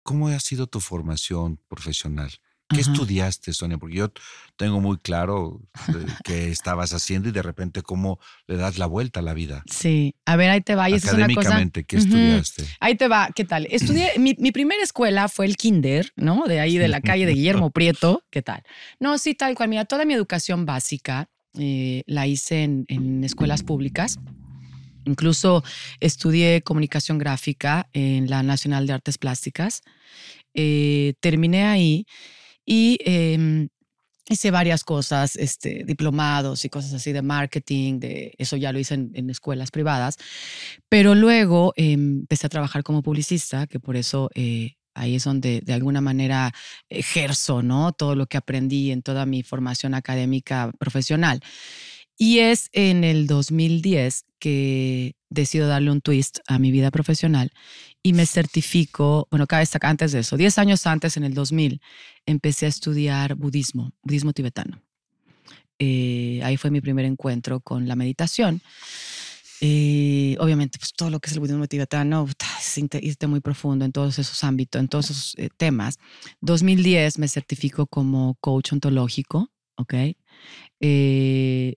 ¿cómo 0.03 0.29
ha 0.29 0.41
sido 0.41 0.67
tu 0.67 0.81
formación 0.81 1.61
profesional? 1.69 2.31
¿Qué 2.69 2.81
estudiaste, 2.81 3.53
Sonia? 3.55 3.79
Porque 3.79 3.97
yo 3.97 4.13
tengo 4.57 4.81
muy 4.81 4.99
claro 4.99 5.63
qué 6.25 6.51
estabas 6.51 6.93
haciendo 6.93 7.31
y 7.31 7.33
de 7.33 7.43
repente 7.43 7.83
cómo 7.83 8.21
le 8.47 8.57
das 8.57 8.77
la 8.77 8.87
vuelta 8.87 9.21
a 9.21 9.23
la 9.23 9.33
vida. 9.33 9.63
Sí, 9.71 10.15
a 10.27 10.37
ver, 10.37 10.51
ahí 10.51 10.61
te 10.61 10.75
va. 10.75 10.85
Académicamente, 10.85 11.85
¿qué 11.85 11.97
estudiaste? 11.97 12.65
Ahí 12.81 12.95
te 12.95 13.09
va, 13.09 13.31
¿qué 13.35 13.45
tal? 13.45 13.67
Estudié, 13.71 14.13
mi, 14.19 14.35
primera 14.35 14.83
escuela 14.83 15.29
fue 15.29 15.47
el 15.47 15.57
kinder, 15.57 16.13
¿no? 16.17 16.45
De 16.47 16.61
ahí 16.61 16.77
de 16.77 16.89
la 16.89 17.01
calle 17.01 17.25
de 17.25 17.33
Guillermo 17.33 17.71
Prieto, 17.71 18.23
¿qué 18.31 18.43
tal? 18.43 18.63
No, 19.01 19.17
sí, 19.17 19.35
tal 19.35 19.55
cual. 19.55 19.71
Mira, 19.71 19.87
toda 19.87 20.05
mi 20.05 20.13
educación 20.13 20.67
básica 20.67 21.31
eh, 21.59 22.03
la 22.07 22.27
hice 22.27 22.65
en, 22.65 22.85
en 22.89 23.25
escuelas 23.25 23.63
públicas. 23.63 24.19
Incluso 25.07 25.65
estudié 26.01 26.63
comunicación 26.63 27.17
gráfica 27.17 27.89
en 27.95 28.29
la 28.29 28.43
Nacional 28.43 28.87
de 28.87 28.93
Artes 28.93 29.17
Plásticas. 29.17 29.83
Eh, 30.55 31.15
terminé 31.21 31.65
ahí 31.65 32.07
y 32.71 32.99
em, 33.07 33.71
hice 34.29 34.51
varias 34.51 34.85
cosas, 34.85 35.37
este, 35.37 35.85
diplomados 35.87 36.67
y 36.67 36.69
cosas 36.69 36.93
así 36.93 37.13
de 37.13 37.23
marketing, 37.23 37.99
de 37.99 38.35
eso 38.37 38.57
ya 38.57 38.73
lo 38.73 38.79
hice 38.79 38.93
en, 38.93 39.31
escuelas 39.31 39.71
privadas, 39.71 40.19
pero 40.91 41.15
luego 41.15 41.73
em, 41.77 42.21
empecé 42.21 42.47
a 42.47 42.51
trabajar 42.51 42.83
como 42.83 43.03
publicista, 43.03 43.67
que 43.67 43.81
por 43.81 43.97
eso 43.97 44.29
eh, 44.35 44.75
ahí 44.93 45.15
es 45.15 45.25
donde 45.25 45.63
de 45.65 45.73
alguna 45.73 46.03
manera 46.03 46.53
ejerzo, 46.91 47.63
¿no? 47.63 47.93
Todo 47.93 48.15
lo 48.15 48.27
que 48.27 48.37
aprendí 48.37 48.91
en 48.91 49.01
toda 49.01 49.25
mi 49.25 49.43
formación 49.43 49.95
académica 49.95 50.71
profesional. 50.79 51.41
Y 52.19 52.41
es 52.41 52.69
en 52.73 53.03
el 53.03 53.27
2010 53.27 54.25
que 54.39 55.15
decido 55.31 55.69
darle 55.69 55.91
un 55.91 56.03
twist 56.03 56.41
a 56.49 56.59
mi 56.59 56.71
vida 56.71 56.91
profesional 56.91 57.51
y 58.09 58.15
me 58.15 58.25
certifico, 58.25 59.29
bueno, 59.31 59.47
cada 59.47 59.61
vez 59.61 59.71
antes 59.83 60.13
de 60.13 60.21
eso, 60.21 60.39
10 60.39 60.57
años 60.57 60.87
antes, 60.87 61.19
en 61.19 61.25
el 61.25 61.35
2000, 61.35 61.83
empecé 62.25 62.65
a 62.65 62.71
estudiar 62.71 63.35
budismo, 63.35 63.93
budismo 64.03 64.33
tibetano. 64.33 64.81
Eh, 65.79 66.41
ahí 66.43 66.57
fue 66.57 66.71
mi 66.71 66.81
primer 66.81 67.05
encuentro 67.05 67.61
con 67.61 67.87
la 67.87 67.97
meditación. 67.97 68.63
Eh, 69.61 70.39
obviamente, 70.41 70.79
pues 70.79 70.95
todo 70.95 71.11
lo 71.11 71.21
que 71.21 71.29
es 71.29 71.35
el 71.35 71.41
budismo 71.41 71.67
tibetano 71.67 72.27
es 72.59 72.79
irte 72.79 73.27
muy 73.27 73.41
profundo 73.41 73.85
en 73.85 73.93
todos 73.93 74.19
esos 74.19 74.43
ámbitos, 74.43 74.81
en 74.81 74.89
todos 74.89 75.11
esos 75.11 75.35
eh, 75.37 75.51
temas. 75.55 75.99
2010 76.41 77.19
me 77.19 77.29
certifico 77.29 77.87
como 77.87 78.39
coach 78.41 78.73
ontológico, 78.73 79.53
¿ok? 79.77 79.95
Eh, 80.81 81.75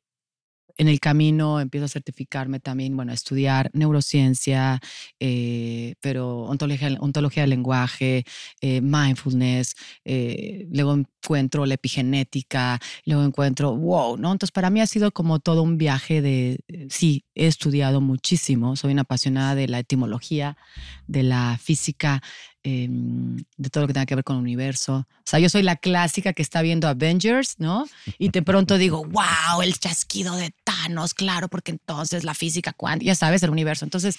en 0.82 0.88
el 0.88 1.00
camino 1.00 1.60
empiezo 1.60 1.86
a 1.86 1.90
certificarme 1.90 2.60
también, 2.60 2.96
bueno, 2.96 3.12
a 3.12 3.14
estudiar 3.14 3.70
neurociencia, 3.72 4.80
eh, 5.20 5.94
pero 6.02 6.40
ontología, 6.40 6.98
ontología 7.00 7.44
del 7.44 7.52
lenguaje, 7.52 8.26
eh, 8.62 8.82
mindfulness, 8.82 9.76
eh, 10.06 10.68
luego 10.72 10.96
encuentro 10.96 11.68
la 11.68 11.76
epigenética, 11.76 12.80
luego 13.06 13.24
encuentro, 13.24 13.76
wow, 13.76 14.18
¿no? 14.18 14.32
Entonces 14.32 14.52
para 14.52 14.72
mí 14.72 14.82
ha 14.82 14.88
sido 14.88 15.12
como 15.12 15.38
todo 15.40 15.62
un 15.62 15.78
viaje 15.78 16.20
de, 16.24 16.64
sí, 16.90 17.26
he 17.36 17.46
estudiado 17.46 18.02
muchísimo, 18.02 18.76
soy 18.76 18.94
una 18.94 19.04
apasionada 19.04 19.54
de 19.54 19.68
la 19.68 19.78
etimología, 19.78 20.58
de 21.06 21.22
la 21.22 21.60
física, 21.62 22.24
Em, 22.64 23.38
de 23.58 23.70
todo 23.72 23.82
lo 23.82 23.88
que 23.88 23.94
tenga 23.94 24.06
que 24.06 24.14
ver 24.14 24.24
con 24.24 24.36
el 24.36 24.44
universo. 24.44 25.08
O 25.18 25.24
sea, 25.26 25.40
yo 25.40 25.50
soy 25.50 25.64
la 25.64 25.78
clásica 25.78 26.34
que 26.34 26.44
está 26.44 26.62
viendo 26.62 26.88
Avengers, 26.88 27.56
¿no? 27.58 27.88
Y 28.20 28.30
de 28.30 28.44
pronto 28.44 28.78
digo, 28.78 29.04
wow, 29.04 29.64
el 29.64 29.80
chasquido 29.80 30.36
de 30.36 30.54
Thanos, 30.64 31.16
claro, 31.16 31.48
porque 31.48 31.72
entonces 31.72 32.24
la 32.24 32.36
física 32.36 32.72
cuántica, 32.72 33.08
ya 33.08 33.16
sabes, 33.16 33.42
el 33.42 33.50
universo. 33.50 33.84
Entonces, 33.84 34.18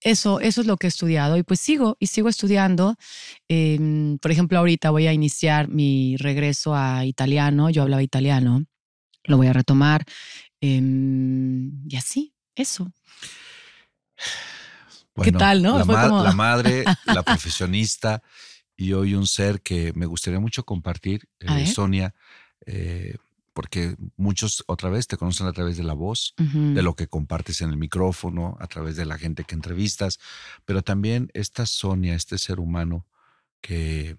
eso, 0.00 0.40
eso 0.40 0.62
es 0.62 0.66
lo 0.66 0.78
que 0.78 0.86
he 0.86 0.88
estudiado 0.88 1.36
y 1.36 1.42
pues 1.42 1.60
sigo 1.60 1.98
y 2.00 2.06
sigo 2.06 2.30
estudiando. 2.30 2.96
Em, 3.48 4.16
por 4.18 4.30
ejemplo, 4.30 4.58
ahorita 4.58 4.88
voy 4.90 5.06
a 5.06 5.12
iniciar 5.12 5.68
mi 5.68 6.16
regreso 6.16 6.74
a 6.74 7.04
italiano. 7.04 7.68
Yo 7.68 7.82
hablaba 7.82 8.02
italiano, 8.02 8.64
lo 9.24 9.36
voy 9.36 9.48
a 9.48 9.52
retomar 9.52 10.06
em, 10.62 11.86
y 11.88 11.96
así, 11.96 12.32
eso. 12.54 12.90
¿Qué 15.22 15.32
tal, 15.32 15.62
no? 15.62 15.78
La, 15.78 16.32
madre, 16.32 16.84
la 17.06 17.22
profesionista 17.22 18.22
y 18.76 18.92
hoy 18.92 19.14
un 19.14 19.26
ser 19.26 19.60
que 19.60 19.92
me 19.94 20.06
gustaría 20.06 20.40
mucho 20.40 20.64
compartir, 20.64 21.28
eh, 21.40 21.66
Sonia, 21.66 22.14
eh, 22.64 23.16
porque 23.52 23.96
muchos 24.16 24.64
otra 24.68 24.88
vez 24.88 25.06
te 25.06 25.16
conocen 25.16 25.46
a 25.46 25.52
través 25.52 25.76
de 25.76 25.82
la 25.82 25.92
voz, 25.92 26.34
de 26.38 26.82
lo 26.82 26.94
que 26.94 27.08
compartes 27.08 27.60
en 27.60 27.70
el 27.70 27.76
micrófono, 27.76 28.56
a 28.60 28.66
través 28.68 28.96
de 28.96 29.04
la 29.04 29.18
gente 29.18 29.44
que 29.44 29.54
entrevistas, 29.54 30.18
pero 30.64 30.82
también 30.82 31.30
esta 31.34 31.66
Sonia, 31.66 32.14
este 32.14 32.38
ser 32.38 32.58
humano 32.58 33.06
que 33.60 34.16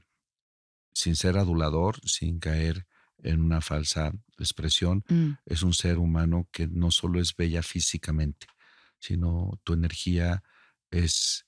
sin 0.93 1.15
ser 1.15 1.37
adulador, 1.37 1.99
sin 2.05 2.39
caer 2.39 2.85
en 3.23 3.41
una 3.41 3.61
falsa 3.61 4.11
expresión, 4.37 5.03
mm. 5.07 5.31
es 5.45 5.63
un 5.63 5.73
ser 5.73 5.97
humano 5.97 6.47
que 6.51 6.67
no 6.67 6.91
solo 6.91 7.19
es 7.19 7.35
bella 7.35 7.63
físicamente, 7.63 8.47
sino 8.99 9.59
tu 9.63 9.73
energía 9.73 10.43
es 10.91 11.45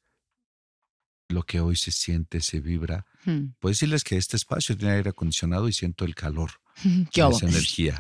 lo 1.30 1.44
que 1.44 1.60
hoy 1.60 1.76
se 1.76 1.92
siente, 1.92 2.42
se 2.42 2.60
vibra. 2.60 3.06
Hmm. 3.26 3.54
Puedo 3.60 3.72
decirles 3.72 4.04
que 4.04 4.18
este 4.18 4.38
espacio 4.38 4.78
tiene 4.78 4.96
aire 4.96 5.10
acondicionado 5.10 5.68
y 5.68 5.74
siento 5.74 6.06
el 6.06 6.16
calor. 6.16 6.52
¿Qué 7.12 7.22
esa 7.22 7.46
energía. 7.46 8.00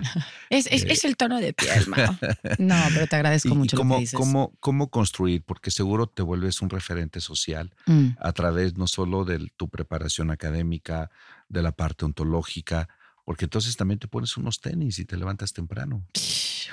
Es, 0.49 0.65
es, 0.71 0.83
es, 0.83 1.03
eh, 1.03 1.07
el 1.07 1.17
tono 1.17 1.39
de 1.39 1.53
piel, 1.53 1.85
No, 2.59 2.75
pero 2.93 3.07
te 3.07 3.15
agradezco 3.15 3.55
mucho 3.55 3.77
cómo, 3.77 3.95
lo 3.95 3.97
que 3.97 4.01
dices. 4.01 4.17
Cómo, 4.17 4.53
cómo, 4.59 4.89
construir? 4.89 5.43
Porque 5.43 5.71
seguro 5.71 6.07
te 6.07 6.21
vuelves 6.21 6.61
un 6.61 6.69
referente 6.69 7.19
social 7.21 7.73
mm. 7.85 8.09
a 8.19 8.31
través 8.31 8.77
no 8.77 8.87
solo 8.87 9.25
de 9.25 9.47
tu 9.57 9.69
preparación 9.69 10.31
académica, 10.31 11.11
de 11.49 11.61
la 11.61 11.71
parte 11.71 12.05
ontológica, 12.05 12.89
porque 13.25 13.45
entonces 13.45 13.75
también 13.77 13.99
te 13.99 14.07
pones 14.07 14.37
unos 14.37 14.59
tenis 14.59 14.99
y 14.99 15.05
te 15.05 15.17
levantas 15.17 15.53
temprano. 15.53 16.05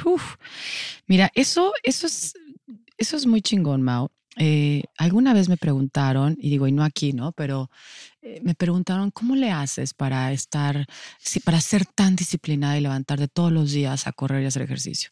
Uf. 0.04 0.36
Mira, 1.06 1.30
eso, 1.34 1.72
eso, 1.82 2.06
es, 2.06 2.34
eso 2.96 3.16
es 3.16 3.26
muy 3.26 3.42
chingón, 3.42 3.82
Mao. 3.82 4.10
Eh, 4.42 4.84
alguna 4.96 5.34
vez 5.34 5.50
me 5.50 5.58
preguntaron, 5.58 6.34
y 6.40 6.48
digo, 6.48 6.66
y 6.66 6.72
no 6.72 6.82
aquí, 6.82 7.12
¿no? 7.12 7.32
Pero 7.32 7.70
eh, 8.22 8.40
me 8.42 8.54
preguntaron, 8.54 9.10
¿cómo 9.10 9.36
le 9.36 9.50
haces 9.50 9.92
para 9.92 10.32
estar, 10.32 10.86
para 11.44 11.60
ser 11.60 11.84
tan 11.84 12.16
disciplinada 12.16 12.78
y 12.78 12.80
levantarte 12.80 13.28
todos 13.28 13.52
los 13.52 13.70
días 13.70 14.06
a 14.06 14.12
correr 14.12 14.42
y 14.42 14.46
hacer 14.46 14.62
ejercicio? 14.62 15.10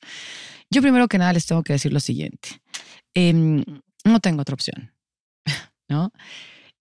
Yo 0.70 0.80
primero 0.80 1.08
que 1.08 1.18
nada 1.18 1.34
les 1.34 1.44
tengo 1.44 1.62
que 1.62 1.74
decir 1.74 1.92
lo 1.92 2.00
siguiente. 2.00 2.62
Em, 3.12 3.62
no 4.02 4.18
tengo 4.20 4.40
otra 4.40 4.54
opción, 4.54 4.94
¿no? 5.90 6.10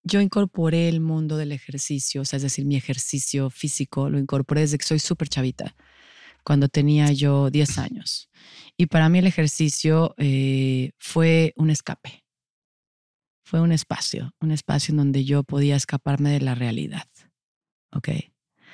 Yo 0.04 0.22
incorporé 0.22 0.88
el 0.88 1.02
mundo 1.02 1.36
del 1.36 1.52
ejercicio, 1.52 2.22
o 2.22 2.26
sea, 2.26 2.38
es 2.38 2.44
decir, 2.44 2.64
mi 2.64 2.78
ejercicio 2.78 3.50
físico, 3.50 4.10
lo 4.10 4.20
incorporé 4.20 4.62
desde 4.62 4.78
que 4.78 4.86
soy 4.86 5.00
súper 5.00 5.28
chavita, 5.28 5.76
cuando 6.46 6.70
tenía 6.70 7.12
yo 7.12 7.50
10 7.50 7.78
años. 7.78 8.30
Y 8.78 8.86
para 8.86 9.10
mí 9.10 9.20
el 9.20 9.28
ejercicio 9.28 10.16
eh, 10.18 10.92
fue 10.98 11.54
un 11.58 11.72
escape 11.72 12.27
fue 13.48 13.62
un 13.62 13.72
espacio, 13.72 14.34
un 14.42 14.52
espacio 14.52 14.92
en 14.92 14.98
donde 14.98 15.24
yo 15.24 15.44
podía 15.44 15.78
escaparme 15.78 16.32
de 16.32 16.42
la 16.42 16.54
realidad. 16.54 17.08
¿Ok? 17.94 18.10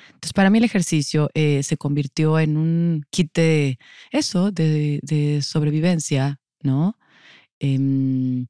Entonces, 0.06 0.32
para 0.34 0.50
mí 0.50 0.58
el 0.58 0.64
ejercicio 0.64 1.30
eh, 1.32 1.62
se 1.62 1.76
convirtió 1.76 2.40
en 2.40 2.56
un 2.56 3.04
kit 3.10 3.32
de 3.34 3.78
eso, 4.10 4.50
de, 4.50 5.38
sobrevivencia, 5.42 6.40
¿no? 6.60 6.98
Em, 7.60 8.46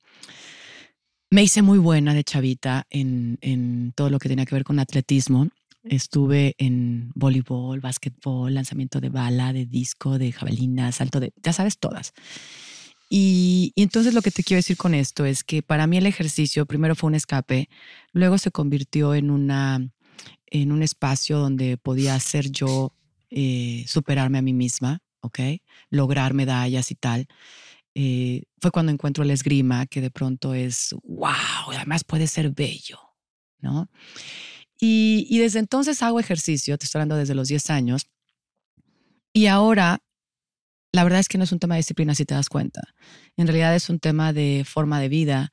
me 1.30 1.42
hice 1.42 1.60
muy 1.60 1.78
buena 1.78 2.14
de 2.14 2.24
chavita 2.24 2.86
en, 2.88 3.36
en, 3.42 3.92
todo 3.94 4.08
lo 4.08 4.18
que 4.18 4.30
tenía 4.30 4.46
que 4.46 4.54
ver 4.54 4.64
con 4.64 4.78
atletismo. 4.78 5.48
Estuve 5.82 6.54
en 6.56 7.12
voleibol, 7.14 7.80
básquetbol, 7.80 8.54
lanzamiento 8.54 8.98
de 8.98 9.10
bala, 9.10 9.52
de 9.52 9.66
disco, 9.66 10.16
de 10.16 10.32
jabalina, 10.32 10.90
salto 10.90 11.20
de, 11.20 11.34
ya 11.42 11.52
sabes, 11.52 11.78
todas. 11.78 12.14
Y, 13.08 13.72
entonces 13.76 14.14
lo 14.14 14.22
que 14.22 14.30
te 14.30 14.42
quiero 14.42 14.58
decir 14.58 14.76
con 14.76 14.94
esto 14.94 15.24
es 15.24 15.44
que 15.44 15.62
para 15.62 15.86
mí 15.86 15.98
el 15.98 16.06
ejercicio 16.06 16.66
primero 16.66 16.94
fue 16.94 17.08
un 17.08 17.14
escape, 17.14 17.68
luego 18.12 18.38
se 18.38 18.50
convirtió 18.50 19.14
en, 19.14 19.30
una, 19.30 19.80
en 20.46 20.72
un 20.72 20.82
espacio 20.82 21.38
donde 21.38 21.76
podía 21.76 22.18
ser 22.20 22.50
yo 22.50 22.94
eh, 23.30 23.84
superarme 23.86 24.38
a 24.38 24.42
mí 24.42 24.52
misma, 24.52 25.02
¿ok? 25.20 25.40
Lograr 25.90 26.34
medallas 26.34 26.90
y 26.90 26.94
tal. 26.94 27.26
Eh, 27.94 28.42
fue 28.60 28.70
cuando 28.70 28.90
encuentro 28.90 29.22
el 29.22 29.30
esgrima, 29.30 29.86
que 29.86 30.00
de 30.00 30.10
pronto 30.10 30.54
es, 30.54 30.94
wow, 31.04 31.30
además 31.72 32.04
puede 32.04 32.26
ser 32.26 32.50
bello, 32.50 32.98
¿no? 33.60 33.88
Y, 34.80 35.26
y 35.30 35.38
desde 35.38 35.60
entonces 35.60 36.02
hago 36.02 36.18
ejercicio, 36.18 36.76
te 36.76 36.86
estoy 36.86 36.98
hablando 36.98 37.16
desde 37.16 37.34
los 37.34 37.48
10 37.48 37.70
años, 37.70 38.06
y 39.32 39.46
ahora 39.46 40.03
la 40.94 41.02
verdad 41.02 41.18
es 41.18 41.26
que 41.26 41.38
no 41.38 41.44
es 41.44 41.50
un 41.50 41.58
tema 41.58 41.74
de 41.74 41.80
disciplina 41.80 42.14
si 42.14 42.24
te 42.24 42.34
das 42.34 42.48
cuenta. 42.48 42.80
En 43.36 43.48
realidad 43.48 43.74
es 43.74 43.90
un 43.90 43.98
tema 43.98 44.32
de 44.32 44.64
forma 44.64 45.00
de 45.00 45.08
vida 45.08 45.50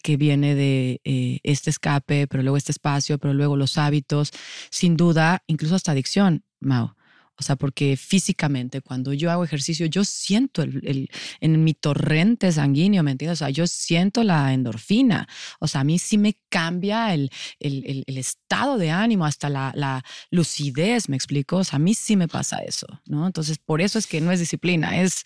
que 0.00 0.16
viene 0.16 0.54
de 0.54 1.00
eh, 1.02 1.40
este 1.42 1.70
escape, 1.70 2.28
pero 2.28 2.44
luego 2.44 2.56
este 2.56 2.70
espacio, 2.70 3.18
pero 3.18 3.34
luego 3.34 3.56
los 3.56 3.78
hábitos, 3.78 4.30
sin 4.70 4.96
duda, 4.96 5.42
incluso 5.48 5.74
hasta 5.74 5.90
adicción, 5.90 6.44
Mao. 6.60 6.95
O 7.38 7.42
sea, 7.42 7.56
porque 7.56 7.96
físicamente 7.96 8.80
cuando 8.80 9.12
yo 9.12 9.30
hago 9.30 9.44
ejercicio, 9.44 9.86
yo 9.86 10.04
siento 10.04 10.62
el, 10.62 11.10
en 11.40 11.64
mi 11.64 11.74
torrente 11.74 12.50
sanguíneo, 12.50 13.02
¿me 13.02 13.10
entiendes? 13.10 13.38
O 13.38 13.44
sea, 13.44 13.50
yo 13.50 13.66
siento 13.66 14.22
la 14.24 14.52
endorfina. 14.54 15.28
O 15.60 15.68
sea, 15.68 15.82
a 15.82 15.84
mí 15.84 15.98
sí 15.98 16.18
me 16.18 16.38
cambia 16.48 17.12
el, 17.12 17.30
el 17.60 18.16
estado 18.16 18.78
de 18.78 18.90
ánimo, 18.90 19.26
hasta 19.26 19.48
la, 19.48 19.72
la, 19.74 20.02
lucidez, 20.30 21.08
¿me 21.08 21.16
explico? 21.16 21.58
O 21.58 21.64
sea, 21.64 21.76
a 21.76 21.80
mí 21.80 21.94
sí 21.94 22.16
me 22.16 22.28
pasa 22.28 22.58
eso, 22.58 22.86
¿no? 23.06 23.26
Entonces, 23.26 23.58
por 23.58 23.80
eso 23.80 23.98
es 23.98 24.06
que 24.06 24.20
no 24.20 24.32
es 24.32 24.40
disciplina, 24.40 25.00
es, 25.00 25.22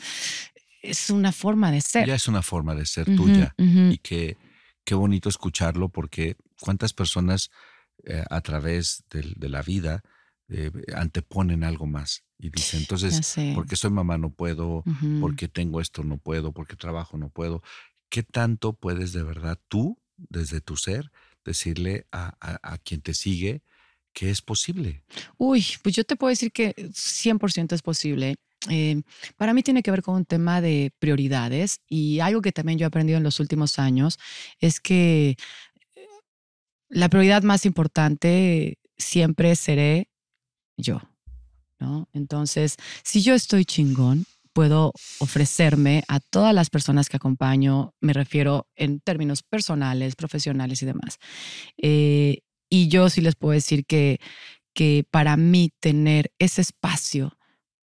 es 0.83 1.11
una 1.11 1.33
forma 1.33 1.71
de 1.71 1.81
ser. 1.81 2.07
Ya 2.07 2.15
es 2.15 2.29
una 2.29 2.43
forma 2.43 2.75
de 2.75 2.87
ser 2.87 3.05
tuya. 3.17 3.55
Y 3.59 3.99
que 3.99 4.37
qué 4.85 4.95
bonito 4.95 5.29
escucharlo 5.29 5.89
porque 5.89 6.37
cuántas 6.61 6.93
personas 6.93 7.51
eh, 8.05 8.25
a 8.31 8.41
través 8.41 9.05
de, 9.11 9.33
de 9.37 9.49
la 9.49 9.63
vida 9.63 10.03
eh, 10.51 10.71
anteponen 10.95 11.65
algo 11.65 11.87
más 11.87 12.25
y 12.39 12.51
dicen, 12.51 12.81
entonces, 12.81 13.37
porque 13.55 13.77
soy 13.77 13.91
mamá 13.91 14.19
no 14.19 14.31
puedo, 14.31 14.83
porque 15.21 15.47
tengo 15.47 15.81
esto 15.81 16.03
no 16.03 16.19
puedo, 16.19 16.53
porque 16.53 16.77
trabajo 16.77 17.19
no 17.19 17.29
puedo. 17.29 17.63
¿Qué 18.09 18.23
tanto 18.23 18.73
puedes 18.73 19.13
de 19.13 19.23
verdad 19.23 19.61
tú, 19.69 19.99
desde 20.17 20.61
tu 20.61 20.77
ser, 20.77 21.13
decirle 21.45 22.07
a, 22.11 22.35
a, 22.41 22.79
quien 22.79 23.01
te 23.01 23.15
sigue 23.15 23.63
que 24.13 24.31
es 24.31 24.43
posible? 24.43 25.05
Uy, 25.37 25.65
pues 25.83 25.95
yo 25.95 26.05
te 26.05 26.17
puedo 26.17 26.31
decir 26.31 26.51
que 26.51 26.75
100% 26.75 27.75
es 27.75 27.83
posible. 27.83 28.37
Eh, 28.69 29.03
para 29.37 29.55
mí 29.55 29.63
tiene 29.63 29.83
que 29.83 29.91
ver 29.91 30.03
con 30.03 30.17
un 30.17 30.25
tema 30.25 30.61
de 30.61 30.93
prioridades 30.99 31.81
y 31.89 32.21
algo 32.21 32.43
que 32.43 32.53
también 32.53 32.79
yo 32.79 32.85
he 32.85 32.89
aprendido 32.89 33.17
en 33.17 33.25
los 33.25 33.41
últimos 33.41 33.79
años 33.79 34.19
es 34.59 34.81
que 34.81 35.37
eh, 35.97 36.07
la 36.89 37.09
prioridad 37.09 37.43
más 37.43 37.65
importante 37.65 38.79
siempre 38.99 39.57
seré 39.57 40.10
yo, 40.77 41.01
¿no? 41.79 42.09
Entonces, 42.13 42.77
si 43.05 43.23
yo 43.23 43.35
estoy 43.35 43.65
chingón, 43.65 44.27
puedo 44.53 44.93
ofrecerme 45.21 46.05
a 46.09 46.21
todas 46.21 46.55
las 46.55 46.71
personas 46.71 47.09
que 47.09 47.17
acompaño, 47.17 47.95
me 48.01 48.13
refiero 48.13 48.67
en 48.75 49.01
términos 49.01 49.43
personales, 49.43 50.17
profesionales 50.17 50.83
y 50.83 50.87
demás. 50.87 51.19
Eh, 51.79 52.41
y 52.69 52.89
yo 52.89 53.09
sí 53.11 53.21
les 53.21 53.37
puedo 53.37 53.53
decir 53.53 53.85
que, 53.87 54.21
que 54.75 55.05
para 55.11 55.37
mí 55.37 55.71
tener 55.81 56.33
ese 56.39 56.61
espacio, 56.61 57.37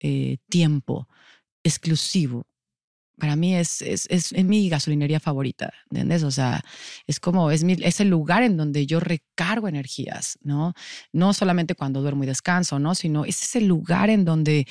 eh, 0.00 0.38
tiempo 0.48 1.08
exclusivo 1.62 2.46
para 3.18 3.36
mí 3.36 3.54
es, 3.54 3.82
es, 3.82 4.06
es, 4.10 4.32
mi 4.44 4.68
gasolinería 4.68 5.20
favorita, 5.20 5.72
¿entiendes? 5.90 6.22
O 6.22 6.30
sea, 6.30 6.62
es 7.06 7.20
como, 7.20 7.50
es, 7.50 7.64
mi, 7.64 7.74
es 7.80 8.00
el 8.00 8.08
lugar 8.08 8.42
en 8.42 8.56
donde 8.56 8.86
yo 8.86 9.00
recargo 9.00 9.68
energías, 9.68 10.38
¿no? 10.42 10.74
No 11.12 11.32
solamente 11.32 11.74
cuando 11.74 12.00
duermo 12.00 12.24
y 12.24 12.26
descanso, 12.26 12.78
¿no? 12.78 12.94
Sino 12.94 13.24
es 13.24 13.42
ese 13.42 13.60
lugar 13.60 14.10
en 14.10 14.24
donde, 14.24 14.66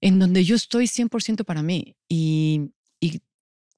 en 0.00 0.18
donde 0.18 0.44
yo 0.44 0.56
estoy 0.56 0.86
100% 0.86 1.44
para 1.44 1.62
mí. 1.62 1.96
Y, 2.08 2.72
y 3.00 3.22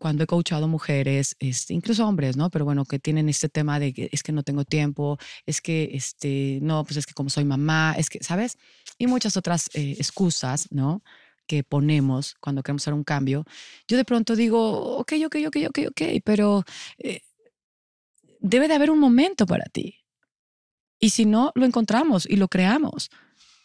cuando 0.00 0.24
he 0.24 0.26
coachado 0.26 0.66
mujeres, 0.66 1.36
este, 1.38 1.74
incluso 1.74 2.08
hombres, 2.08 2.36
¿no? 2.36 2.50
Pero 2.50 2.64
bueno, 2.64 2.84
que 2.86 2.98
tienen 2.98 3.28
este 3.28 3.48
tema 3.48 3.78
de 3.78 3.92
que 3.92 4.08
es 4.10 4.22
que 4.22 4.32
no 4.32 4.42
tengo 4.42 4.64
tiempo, 4.64 5.18
es 5.46 5.60
que, 5.60 5.90
este, 5.92 6.58
no, 6.62 6.84
pues 6.84 6.96
es 6.96 7.06
que 7.06 7.12
como 7.12 7.28
soy 7.28 7.44
mamá, 7.44 7.94
es 7.98 8.08
que, 8.08 8.24
¿sabes? 8.24 8.56
Y 8.98 9.06
muchas 9.06 9.36
otras 9.36 9.68
eh, 9.74 9.96
excusas, 9.98 10.68
¿no? 10.72 11.02
Que 11.50 11.64
ponemos 11.64 12.36
cuando 12.38 12.62
queremos 12.62 12.84
hacer 12.84 12.94
un 12.94 13.02
cambio, 13.02 13.44
yo 13.88 13.96
de 13.96 14.04
pronto 14.04 14.36
digo, 14.36 14.98
ok, 14.98 15.14
ok, 15.26 15.36
ok, 15.48 15.56
ok, 15.68 15.78
ok, 15.88 16.02
pero 16.24 16.62
eh, 16.98 17.22
debe 18.38 18.68
de 18.68 18.74
haber 18.74 18.92
un 18.92 19.00
momento 19.00 19.46
para 19.46 19.64
ti. 19.64 19.96
Y 21.00 21.10
si 21.10 21.24
no, 21.24 21.50
lo 21.56 21.66
encontramos 21.66 22.24
y 22.24 22.36
lo 22.36 22.46
creamos. 22.46 23.10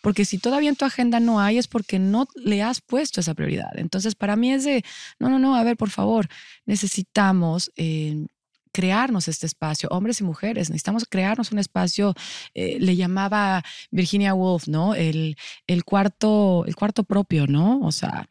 Porque 0.01 0.25
si 0.25 0.39
todavía 0.39 0.69
en 0.69 0.75
tu 0.75 0.85
agenda 0.85 1.19
no 1.19 1.39
hay, 1.39 1.59
es 1.59 1.67
porque 1.67 1.99
no 1.99 2.27
le 2.33 2.63
has 2.63 2.81
puesto 2.81 3.19
esa 3.19 3.35
prioridad. 3.35 3.71
Entonces, 3.75 4.15
para 4.15 4.35
mí 4.35 4.51
es 4.51 4.63
de, 4.63 4.83
no, 5.19 5.29
no, 5.29 5.37
no, 5.37 5.55
a 5.55 5.63
ver, 5.63 5.77
por 5.77 5.91
favor, 5.91 6.27
necesitamos 6.65 7.71
eh, 7.75 8.25
crearnos 8.75 9.29
este 9.29 9.45
espacio, 9.45 9.87
hombres 9.89 10.19
y 10.19 10.25
mujeres, 10.25 10.69
necesitamos 10.69 11.05
crearnos 11.09 11.53
un 11.53 11.59
espacio, 11.59 12.13
eh, 12.53 12.77
le 12.77 12.97
llamaba 12.97 13.63
Virginia 13.89 14.33
Woolf, 14.33 14.67
¿no? 14.67 14.95
El, 14.95 15.37
el, 15.65 15.85
cuarto, 15.85 16.65
el 16.67 16.75
cuarto 16.75 17.05
propio, 17.05 17.47
¿no? 17.47 17.79
O 17.79 17.93
sea, 17.93 18.27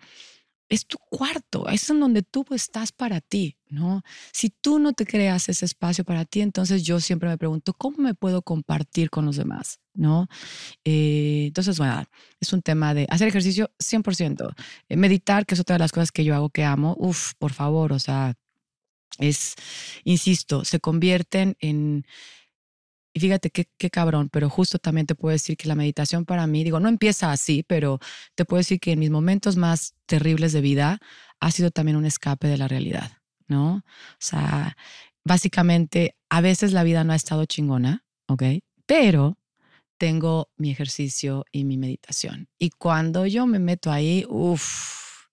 es 0.69 0.87
tu 0.87 0.99
cuarto, 0.99 1.67
es 1.69 1.89
en 1.89 2.01
donde 2.01 2.23
tú 2.23 2.45
estás 2.51 2.93
para 2.93 3.23
ti, 3.23 3.57
¿no? 3.71 4.03
Si 4.33 4.51
tú 4.51 4.79
no 4.79 4.93
te 4.93 5.07
creas 5.07 5.49
ese 5.49 5.65
espacio 5.65 6.05
para 6.05 6.27
ti, 6.27 6.43
entonces 6.43 6.83
yo 6.83 7.01
siempre 7.01 7.31
me 7.31 7.39
pregunto, 7.39 7.73
¿cómo 7.73 7.97
me 7.99 8.15
puedo 8.15 8.43
compartir 8.43 9.09
con 9.09 9.25
los 9.25 9.37
demás, 9.37 9.81
¿no? 9.95 10.29
Eh, 10.85 11.45
entonces, 11.47 11.79
bueno, 11.79 12.05
es 12.39 12.53
un 12.53 12.61
tema 12.61 12.93
de 12.93 13.07
hacer 13.09 13.29
ejercicio 13.29 13.71
100%, 13.79 14.55
eh, 14.91 14.97
meditar, 14.97 15.47
que 15.47 15.55
es 15.55 15.61
otra 15.61 15.77
de 15.77 15.81
las 15.81 15.93
cosas 15.93 16.13
que 16.13 16.25
yo 16.25 16.35
hago 16.35 16.51
que 16.51 16.65
amo, 16.65 16.97
uf, 16.99 17.33
por 17.39 17.55
favor, 17.55 17.95
o 17.95 17.99
sea, 17.99 18.35
es, 19.19 19.55
insisto, 20.05 20.65
se 20.65 20.81
convierten 20.81 21.57
en... 21.61 22.07
Y 23.17 23.21
fíjate 23.21 23.51
qué, 23.51 23.69
qué 23.79 23.91
cabrón, 23.91 24.29
pero 24.29 24.51
justo 24.51 24.79
también 24.81 25.07
te 25.07 25.15
puedo 25.15 25.33
decir 25.33 25.57
que 25.57 25.69
la 25.69 25.77
meditación 25.77 26.25
para 26.25 26.49
mí, 26.49 26.65
digo, 26.65 26.81
no 26.81 26.89
empieza 26.89 27.31
así, 27.31 27.63
pero 27.63 28.01
te 28.35 28.45
puedo 28.45 28.59
decir 28.59 28.81
que 28.81 28.91
en 28.91 28.99
mis 28.99 29.11
momentos 29.11 29.57
más 29.57 29.95
terribles 30.07 30.53
de 30.53 30.61
vida 30.61 30.99
ha 31.39 31.51
sido 31.53 31.71
también 31.71 31.97
un 31.97 32.07
escape 32.07 32.49
de 32.49 32.59
la 32.59 32.67
realidad, 32.67 33.19
¿no? 33.47 33.77
O 33.77 33.83
sea, 34.19 34.77
básicamente, 35.25 36.17
a 36.29 36.41
veces 36.41 36.73
la 36.73 36.83
vida 36.83 37.05
no 37.05 37.13
ha 37.13 37.17
estado 37.17 37.45
chingona, 37.45 38.05
¿ok? 38.27 38.43
Pero 38.85 39.39
tengo 39.97 40.51
mi 40.57 40.71
ejercicio 40.71 41.45
y 41.53 41.65
mi 41.65 41.77
meditación. 41.77 42.49
Y 42.59 42.71
cuando 42.71 43.27
yo 43.27 43.47
me 43.47 43.61
meto 43.61 43.93
ahí, 43.93 44.27
uff, 44.29 45.29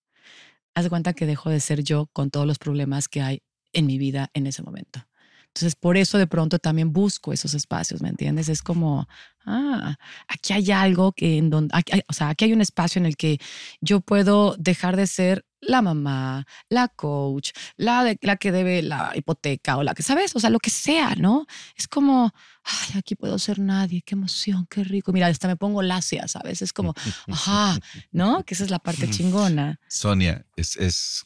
haz 0.75 0.83
de 0.83 0.89
cuenta 0.89 1.13
que 1.13 1.25
dejo 1.25 1.49
de 1.49 1.59
ser 1.59 1.83
yo 1.83 2.07
con 2.13 2.29
todos 2.29 2.45
los 2.45 2.59
problemas 2.59 3.07
que 3.07 3.21
hay 3.21 3.41
en 3.73 3.85
mi 3.85 3.97
vida 3.97 4.29
en 4.33 4.47
ese 4.47 4.63
momento. 4.63 5.05
Entonces, 5.53 5.75
por 5.75 5.97
eso 5.97 6.17
de 6.17 6.27
pronto 6.27 6.59
también 6.59 6.93
busco 6.93 7.33
esos 7.33 7.53
espacios, 7.53 8.01
¿me 8.01 8.07
entiendes? 8.07 8.47
Es 8.47 8.61
como, 8.61 9.09
ah, 9.45 9.97
aquí 10.29 10.53
hay 10.53 10.71
algo 10.71 11.11
que 11.11 11.37
en 11.37 11.49
donde, 11.49 11.75
o 12.07 12.13
sea, 12.13 12.29
aquí 12.29 12.45
hay 12.45 12.53
un 12.53 12.61
espacio 12.61 12.99
en 12.99 13.05
el 13.05 13.17
que 13.17 13.37
yo 13.81 13.99
puedo 13.99 14.55
dejar 14.57 14.95
de 14.95 15.07
ser 15.07 15.45
la 15.59 15.81
mamá, 15.81 16.47
la 16.69 16.87
coach, 16.87 17.51
la, 17.75 18.05
de, 18.05 18.17
la 18.21 18.37
que 18.37 18.53
debe 18.53 18.81
la 18.81 19.11
hipoteca 19.13 19.75
o 19.75 19.83
la 19.83 19.93
que, 19.93 20.03
¿sabes? 20.03 20.33
O 20.37 20.39
sea, 20.39 20.49
lo 20.49 20.59
que 20.59 20.69
sea, 20.69 21.15
¿no? 21.15 21.45
Es 21.75 21.87
como, 21.87 22.33
ay, 22.63 22.97
aquí 22.97 23.15
puedo 23.15 23.37
ser 23.37 23.59
nadie, 23.59 24.01
qué 24.03 24.15
emoción, 24.15 24.65
qué 24.69 24.85
rico. 24.85 25.11
Mira, 25.11 25.27
hasta 25.27 25.49
me 25.49 25.57
pongo 25.57 25.81
lacia, 25.81 26.29
¿sabes? 26.29 26.61
Es 26.61 26.71
como, 26.71 26.93
ajá, 27.27 27.77
¿no? 28.11 28.43
Que 28.45 28.53
esa 28.53 28.63
es 28.63 28.71
la 28.71 28.79
parte 28.79 29.09
chingona. 29.09 29.81
Sonia, 29.89 30.45
es, 30.55 30.77
es 30.77 31.25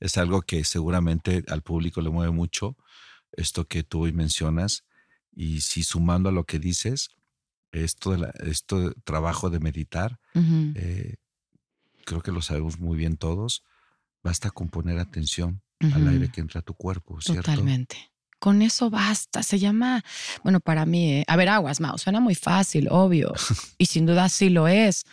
es 0.00 0.18
algo 0.18 0.42
que 0.42 0.64
seguramente 0.64 1.44
al 1.48 1.62
público 1.62 2.00
le 2.00 2.10
mueve 2.10 2.32
mucho, 2.32 2.76
esto 3.32 3.66
que 3.66 3.82
tú 3.82 4.02
hoy 4.04 4.12
mencionas. 4.12 4.84
Y 5.34 5.60
si 5.60 5.82
sumando 5.82 6.28
a 6.28 6.32
lo 6.32 6.44
que 6.44 6.58
dices, 6.58 7.10
esto 7.72 8.16
de, 8.16 8.30
esto 8.44 8.92
trabajo 9.04 9.50
de 9.50 9.60
meditar, 9.60 10.18
eh, 10.74 11.16
creo 12.04 12.22
que 12.22 12.32
lo 12.32 12.40
sabemos 12.42 12.78
muy 12.78 12.96
bien 12.96 13.16
todos, 13.16 13.62
basta 14.22 14.50
con 14.50 14.68
poner 14.68 14.98
atención 14.98 15.60
al 15.80 16.08
aire 16.08 16.30
que 16.30 16.40
entra 16.40 16.60
a 16.60 16.64
tu 16.64 16.74
cuerpo, 16.74 17.20
¿cierto? 17.20 17.42
Totalmente. 17.42 18.10
Con 18.38 18.62
eso 18.62 18.90
basta. 18.90 19.42
Se 19.42 19.58
llama, 19.58 20.04
bueno, 20.42 20.60
para 20.60 20.86
mí, 20.86 21.12
eh, 21.12 21.24
a 21.26 21.36
ver, 21.36 21.48
aguas, 21.48 21.80
Mao, 21.80 21.98
suena 21.98 22.20
muy 22.20 22.34
fácil, 22.34 22.88
obvio. 22.90 23.32
y 23.78 23.86
sin 23.86 24.06
duda 24.06 24.28
sí 24.28 24.48
lo 24.48 24.68
es 24.68 25.04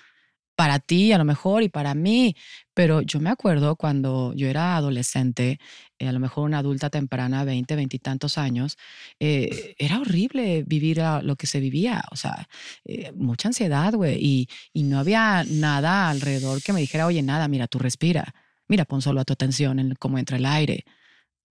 para 0.56 0.80
ti 0.80 1.12
a 1.12 1.18
lo 1.18 1.26
mejor 1.26 1.64
y 1.64 1.70
para 1.70 1.96
mí, 1.96 2.36
pero 2.74 3.02
yo 3.02 3.20
me 3.20 3.30
acuerdo 3.30 3.76
cuando 3.76 4.34
yo 4.34 4.48
era 4.48 4.76
adolescente, 4.76 5.60
eh, 6.00 6.08
a 6.08 6.12
lo 6.12 6.20
mejor 6.20 6.46
una 6.46 6.60
adulta 6.60 6.90
temprana, 6.90 7.44
20, 7.44 7.76
20 7.76 7.96
y 7.96 8.00
tantos 8.00 8.38
años, 8.38 8.78
eh, 9.20 9.76
era 9.78 10.00
horrible 10.00 10.64
vivir 10.64 11.02
lo 11.24 11.36
que 11.36 11.48
se 11.48 11.60
vivía, 11.60 12.04
o 12.12 12.16
sea, 12.16 12.48
eh, 12.86 13.12
mucha 13.16 13.50
ansiedad, 13.50 13.94
güey, 13.94 14.18
y, 14.20 14.50
y, 14.74 14.84
no 14.84 15.00
había 15.00 15.44
nada 15.50 16.10
alrededor 16.10 16.62
que 16.62 16.74
me 16.74 16.82
dijera, 16.82 17.06
oye, 17.08 17.22
nada, 17.22 17.48
mira, 17.48 17.68
tú 17.68 17.80
respira, 17.80 18.34
mira, 18.68 18.86
pon 18.86 19.02
solo 19.02 19.22
a 19.22 19.26
tu 19.26 19.34
atención 19.34 19.80
en 19.80 19.96
cómo 19.96 20.18
entra 20.18 20.38
el 20.38 20.46
aire. 20.46 20.86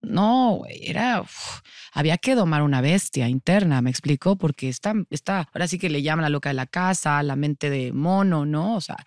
No, 0.03 0.63
era, 0.69 1.23
había 1.93 2.17
que 2.17 2.35
domar 2.35 2.61
una 2.61 2.81
bestia 2.81 3.29
interna, 3.29 3.81
me 3.81 3.89
explico, 3.89 4.37
porque 4.37 4.67
está, 4.67 4.93
está, 5.09 5.47
ahora 5.53 5.67
sí 5.67 5.79
que 5.79 5.89
le 5.89 6.01
llaman 6.01 6.23
la 6.23 6.29
loca 6.29 6.49
de 6.49 6.55
la 6.55 6.67
casa, 6.67 7.23
la 7.23 7.37
mente 7.37 7.69
de 7.69 7.93
mono, 7.93 8.45
¿no? 8.45 8.75
O 8.75 8.81
sea, 8.81 8.97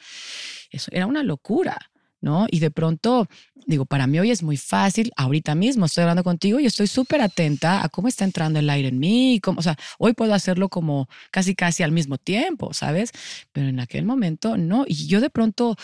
eso 0.70 0.90
era 0.92 1.06
una 1.06 1.22
locura. 1.22 1.76
¿No? 2.20 2.46
Y 2.50 2.60
de 2.60 2.70
pronto, 2.70 3.28
digo, 3.66 3.86
para 3.86 4.06
mí 4.06 4.18
hoy 4.18 4.30
es 4.30 4.42
muy 4.42 4.56
fácil, 4.56 5.12
ahorita 5.16 5.54
mismo 5.54 5.86
estoy 5.86 6.02
hablando 6.02 6.24
contigo 6.24 6.60
y 6.60 6.66
estoy 6.66 6.86
súper 6.86 7.20
atenta 7.20 7.84
a 7.84 7.88
cómo 7.88 8.08
está 8.08 8.24
entrando 8.24 8.58
el 8.58 8.70
aire 8.70 8.88
en 8.88 8.98
mí, 8.98 9.40
cómo, 9.42 9.60
o 9.60 9.62
sea, 9.62 9.76
hoy 9.98 10.12
puedo 10.14 10.34
hacerlo 10.34 10.68
como 10.68 11.08
casi, 11.30 11.54
casi 11.54 11.82
al 11.82 11.92
mismo 11.92 12.18
tiempo, 12.18 12.72
¿sabes? 12.72 13.12
Pero 13.52 13.68
en 13.68 13.80
aquel 13.80 14.04
momento 14.04 14.56
no, 14.56 14.84
y 14.86 15.06
yo 15.06 15.20
de 15.20 15.30
pronto 15.30 15.76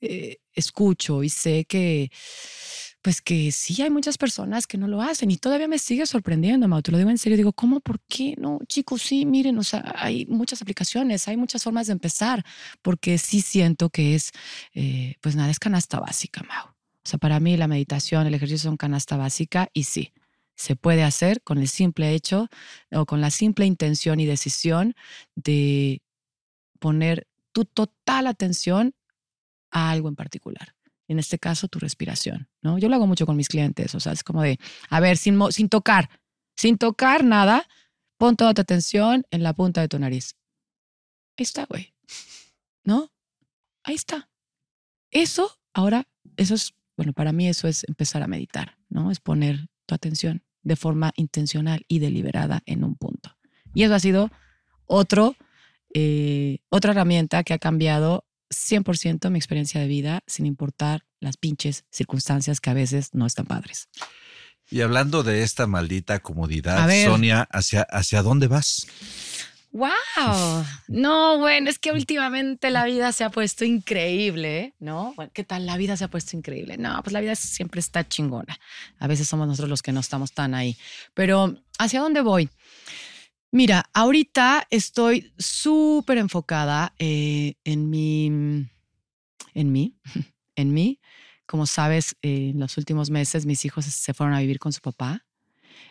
eh, 0.00 0.38
escucho 0.52 1.22
y 1.24 1.28
sé 1.28 1.64
que 1.64 2.10
pues 3.02 3.22
que 3.22 3.52
sí 3.52 3.80
hay 3.82 3.90
muchas 3.90 4.18
personas 4.18 4.66
que 4.66 4.76
no 4.76 4.88
lo 4.88 5.00
hacen 5.00 5.30
y 5.30 5.36
todavía 5.36 5.68
me 5.68 5.78
sigue 5.78 6.04
sorprendiendo, 6.06 6.66
Mau, 6.68 6.82
te 6.82 6.90
lo 6.90 6.98
digo 6.98 7.10
en 7.10 7.18
serio, 7.18 7.36
digo, 7.36 7.52
¿cómo? 7.52 7.80
¿Por 7.80 8.00
qué? 8.08 8.34
No, 8.38 8.58
chicos, 8.66 9.02
sí, 9.02 9.24
miren, 9.24 9.58
o 9.58 9.64
sea, 9.64 9.94
hay 9.96 10.26
muchas 10.26 10.62
aplicaciones, 10.62 11.28
hay 11.28 11.36
muchas 11.36 11.62
formas 11.62 11.86
de 11.86 11.92
empezar, 11.92 12.44
porque 12.82 13.18
sí 13.18 13.40
siento 13.40 13.90
que 13.90 14.14
es, 14.14 14.32
eh, 14.74 15.16
pues 15.20 15.36
nada, 15.36 15.50
es 15.50 15.58
canasta 15.58 16.00
básica, 16.00 16.42
Mau. 16.42 16.66
O 16.68 17.08
sea, 17.08 17.18
para 17.18 17.40
mí 17.40 17.56
la 17.56 17.68
meditación, 17.68 18.26
el 18.26 18.34
ejercicio 18.34 18.68
son 18.68 18.76
canasta 18.76 19.16
básica 19.16 19.70
y 19.72 19.84
sí, 19.84 20.12
se 20.56 20.76
puede 20.76 21.04
hacer 21.04 21.42
con 21.42 21.58
el 21.58 21.68
simple 21.68 22.12
hecho 22.14 22.48
o 22.90 23.06
con 23.06 23.20
la 23.20 23.30
simple 23.30 23.64
intención 23.64 24.18
y 24.20 24.26
decisión 24.26 24.94
de 25.36 26.02
poner 26.80 27.28
tu 27.52 27.64
total 27.64 28.26
atención 28.26 28.94
a 29.70 29.90
algo 29.90 30.08
en 30.08 30.16
particular 30.16 30.77
en 31.08 31.18
este 31.18 31.38
caso 31.38 31.68
tu 31.68 31.78
respiración, 31.78 32.48
¿no? 32.62 32.78
Yo 32.78 32.88
lo 32.88 32.94
hago 32.94 33.06
mucho 33.06 33.26
con 33.26 33.36
mis 33.36 33.48
clientes, 33.48 33.94
o 33.94 34.00
sea, 34.00 34.12
es 34.12 34.22
como 34.22 34.42
de, 34.42 34.58
a 34.90 35.00
ver, 35.00 35.16
sin, 35.16 35.38
sin 35.50 35.68
tocar, 35.68 36.10
sin 36.54 36.78
tocar 36.78 37.24
nada, 37.24 37.66
pon 38.18 38.36
toda 38.36 38.54
tu 38.54 38.60
atención 38.60 39.26
en 39.30 39.42
la 39.42 39.54
punta 39.54 39.80
de 39.80 39.88
tu 39.88 39.98
nariz. 39.98 40.36
Ahí 41.36 41.44
está, 41.44 41.64
güey, 41.64 41.94
¿no? 42.84 43.10
Ahí 43.82 43.94
está. 43.94 44.28
Eso, 45.10 45.58
ahora, 45.72 46.06
eso 46.36 46.54
es, 46.54 46.74
bueno, 46.96 47.12
para 47.12 47.32
mí 47.32 47.48
eso 47.48 47.68
es 47.68 47.84
empezar 47.88 48.22
a 48.22 48.26
meditar, 48.26 48.76
¿no? 48.88 49.10
Es 49.10 49.20
poner 49.20 49.68
tu 49.86 49.94
atención 49.94 50.42
de 50.62 50.76
forma 50.76 51.12
intencional 51.16 51.84
y 51.88 52.00
deliberada 52.00 52.62
en 52.66 52.84
un 52.84 52.94
punto. 52.96 53.36
Y 53.72 53.84
eso 53.84 53.94
ha 53.94 54.00
sido 54.00 54.30
otro, 54.84 55.36
eh, 55.94 56.58
otra 56.68 56.92
herramienta 56.92 57.44
que 57.44 57.54
ha 57.54 57.58
cambiado 57.58 58.24
100% 58.50 59.30
mi 59.30 59.38
experiencia 59.38 59.80
de 59.80 59.86
vida, 59.86 60.22
sin 60.26 60.46
importar 60.46 61.04
las 61.20 61.36
pinches 61.36 61.84
circunstancias 61.90 62.60
que 62.60 62.70
a 62.70 62.74
veces 62.74 63.14
no 63.14 63.26
están 63.26 63.46
padres. 63.46 63.88
Y 64.70 64.82
hablando 64.82 65.22
de 65.22 65.42
esta 65.42 65.66
maldita 65.66 66.20
comodidad, 66.20 66.88
Sonia, 67.04 67.48
¿hacia, 67.50 67.82
¿hacia 67.82 68.22
dónde 68.22 68.48
vas? 68.48 68.86
¡Wow! 69.70 70.64
No, 70.88 71.38
bueno, 71.38 71.68
es 71.68 71.78
que 71.78 71.92
últimamente 71.92 72.70
la 72.70 72.84
vida 72.84 73.12
se 73.12 73.24
ha 73.24 73.30
puesto 73.30 73.64
increíble, 73.64 74.74
¿no? 74.78 75.14
¿Qué 75.34 75.44
tal 75.44 75.66
la 75.66 75.76
vida 75.76 75.96
se 75.96 76.04
ha 76.04 76.08
puesto 76.08 76.36
increíble? 76.36 76.78
No, 76.78 77.02
pues 77.02 77.12
la 77.12 77.20
vida 77.20 77.34
siempre 77.34 77.80
está 77.80 78.08
chingona. 78.08 78.58
A 78.98 79.06
veces 79.06 79.28
somos 79.28 79.46
nosotros 79.46 79.68
los 79.68 79.82
que 79.82 79.92
no 79.92 80.00
estamos 80.00 80.32
tan 80.32 80.54
ahí. 80.54 80.76
Pero, 81.14 81.54
¿hacia 81.78 82.00
dónde 82.00 82.22
voy? 82.22 82.48
Mira, 83.50 83.84
ahorita 83.94 84.66
estoy 84.70 85.32
súper 85.38 86.18
enfocada 86.18 86.94
eh, 86.98 87.54
en 87.64 87.88
mi, 87.88 88.26
en 89.54 89.72
mí, 89.72 89.96
en 90.56 90.74
mí. 90.74 91.00
Como 91.46 91.64
sabes, 91.64 92.14
eh, 92.20 92.50
en 92.50 92.60
los 92.60 92.76
últimos 92.76 93.08
meses 93.08 93.46
mis 93.46 93.64
hijos 93.64 93.86
se 93.86 94.12
fueron 94.14 94.34
a 94.34 94.40
vivir 94.40 94.58
con 94.58 94.72
su 94.72 94.82
papá 94.82 95.27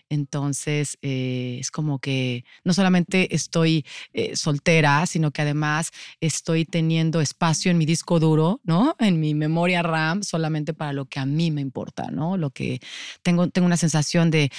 entonces, 0.10 0.98
eh, 1.02 1.58
es 1.60 1.72
como 1.72 2.00
que 2.00 2.46
no 2.64 2.74
solamente 2.74 3.36
estoy 3.36 3.86
eh, 4.14 4.36
soltera, 4.36 5.06
sino 5.06 5.32
que 5.32 5.42
además 5.42 5.92
estoy 6.22 6.66
teniendo 6.66 7.22
espacio 7.22 7.72
en 7.72 7.78
mi 7.78 7.86
disco 7.86 8.20
duro, 8.20 8.62
¿no? 8.64 8.96
En 9.00 9.20
mi 9.20 9.34
memoria 9.34 9.82
RAM, 9.84 10.24
solamente 10.24 10.74
para 10.74 10.94
lo 10.94 11.06
que 11.06 11.20
a 11.20 11.26
mí 11.26 11.52
me 11.52 11.62
importa, 11.62 12.10
¿no? 12.12 12.38
Lo 12.38 12.52
que 12.52 12.80
tengo, 13.22 13.50
tengo 13.50 13.66
una 13.66 13.78
sensación 13.78 14.32
de, 14.32 14.52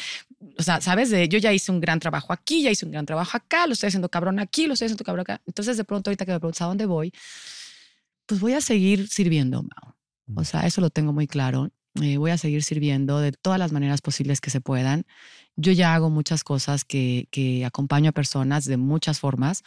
o 0.58 0.62
sea, 0.62 0.80
¿sabes? 0.80 1.10
De 1.10 1.28
yo 1.28 1.38
ya 1.38 1.52
hice 1.52 1.72
un 1.72 1.80
gran 1.80 1.98
trabajo 2.00 2.32
aquí, 2.32 2.62
ya 2.62 2.70
hice 2.70 2.84
un 2.84 2.92
gran 2.92 3.06
trabajo 3.06 3.36
acá, 3.36 3.66
lo 3.66 3.72
estoy 3.72 3.88
haciendo 3.88 4.08
cabrón 4.08 4.38
aquí, 4.40 4.66
lo 4.66 4.74
estoy 4.74 4.86
haciendo 4.86 5.04
cabrón 5.04 5.22
acá. 5.22 5.40
Entonces, 5.46 5.76
de 5.76 5.84
pronto, 5.84 6.10
ahorita 6.10 6.26
que 6.26 6.32
me 6.32 6.40
preguntas 6.40 6.62
a 6.62 6.66
dónde 6.66 6.86
voy, 6.86 7.12
pues 8.26 8.40
voy 8.40 8.52
a 8.52 8.60
seguir 8.60 9.08
sirviendo. 9.08 9.64
O 10.34 10.44
sea, 10.44 10.66
eso 10.66 10.80
lo 10.80 10.90
tengo 10.90 11.12
muy 11.12 11.26
claro. 11.26 11.70
Eh, 12.02 12.16
voy 12.16 12.30
a 12.30 12.38
seguir 12.38 12.62
sirviendo 12.62 13.18
de 13.18 13.32
todas 13.32 13.58
las 13.58 13.72
maneras 13.72 14.00
posibles 14.02 14.40
que 14.40 14.50
se 14.50 14.60
puedan. 14.60 15.06
Yo 15.60 15.72
ya 15.72 15.92
hago 15.92 16.08
muchas 16.08 16.44
cosas 16.44 16.84
que, 16.84 17.26
acompaño 17.66 18.10
a 18.10 18.12
personas 18.12 18.64
de 18.64 18.76
muchas 18.76 19.18
formas 19.18 19.64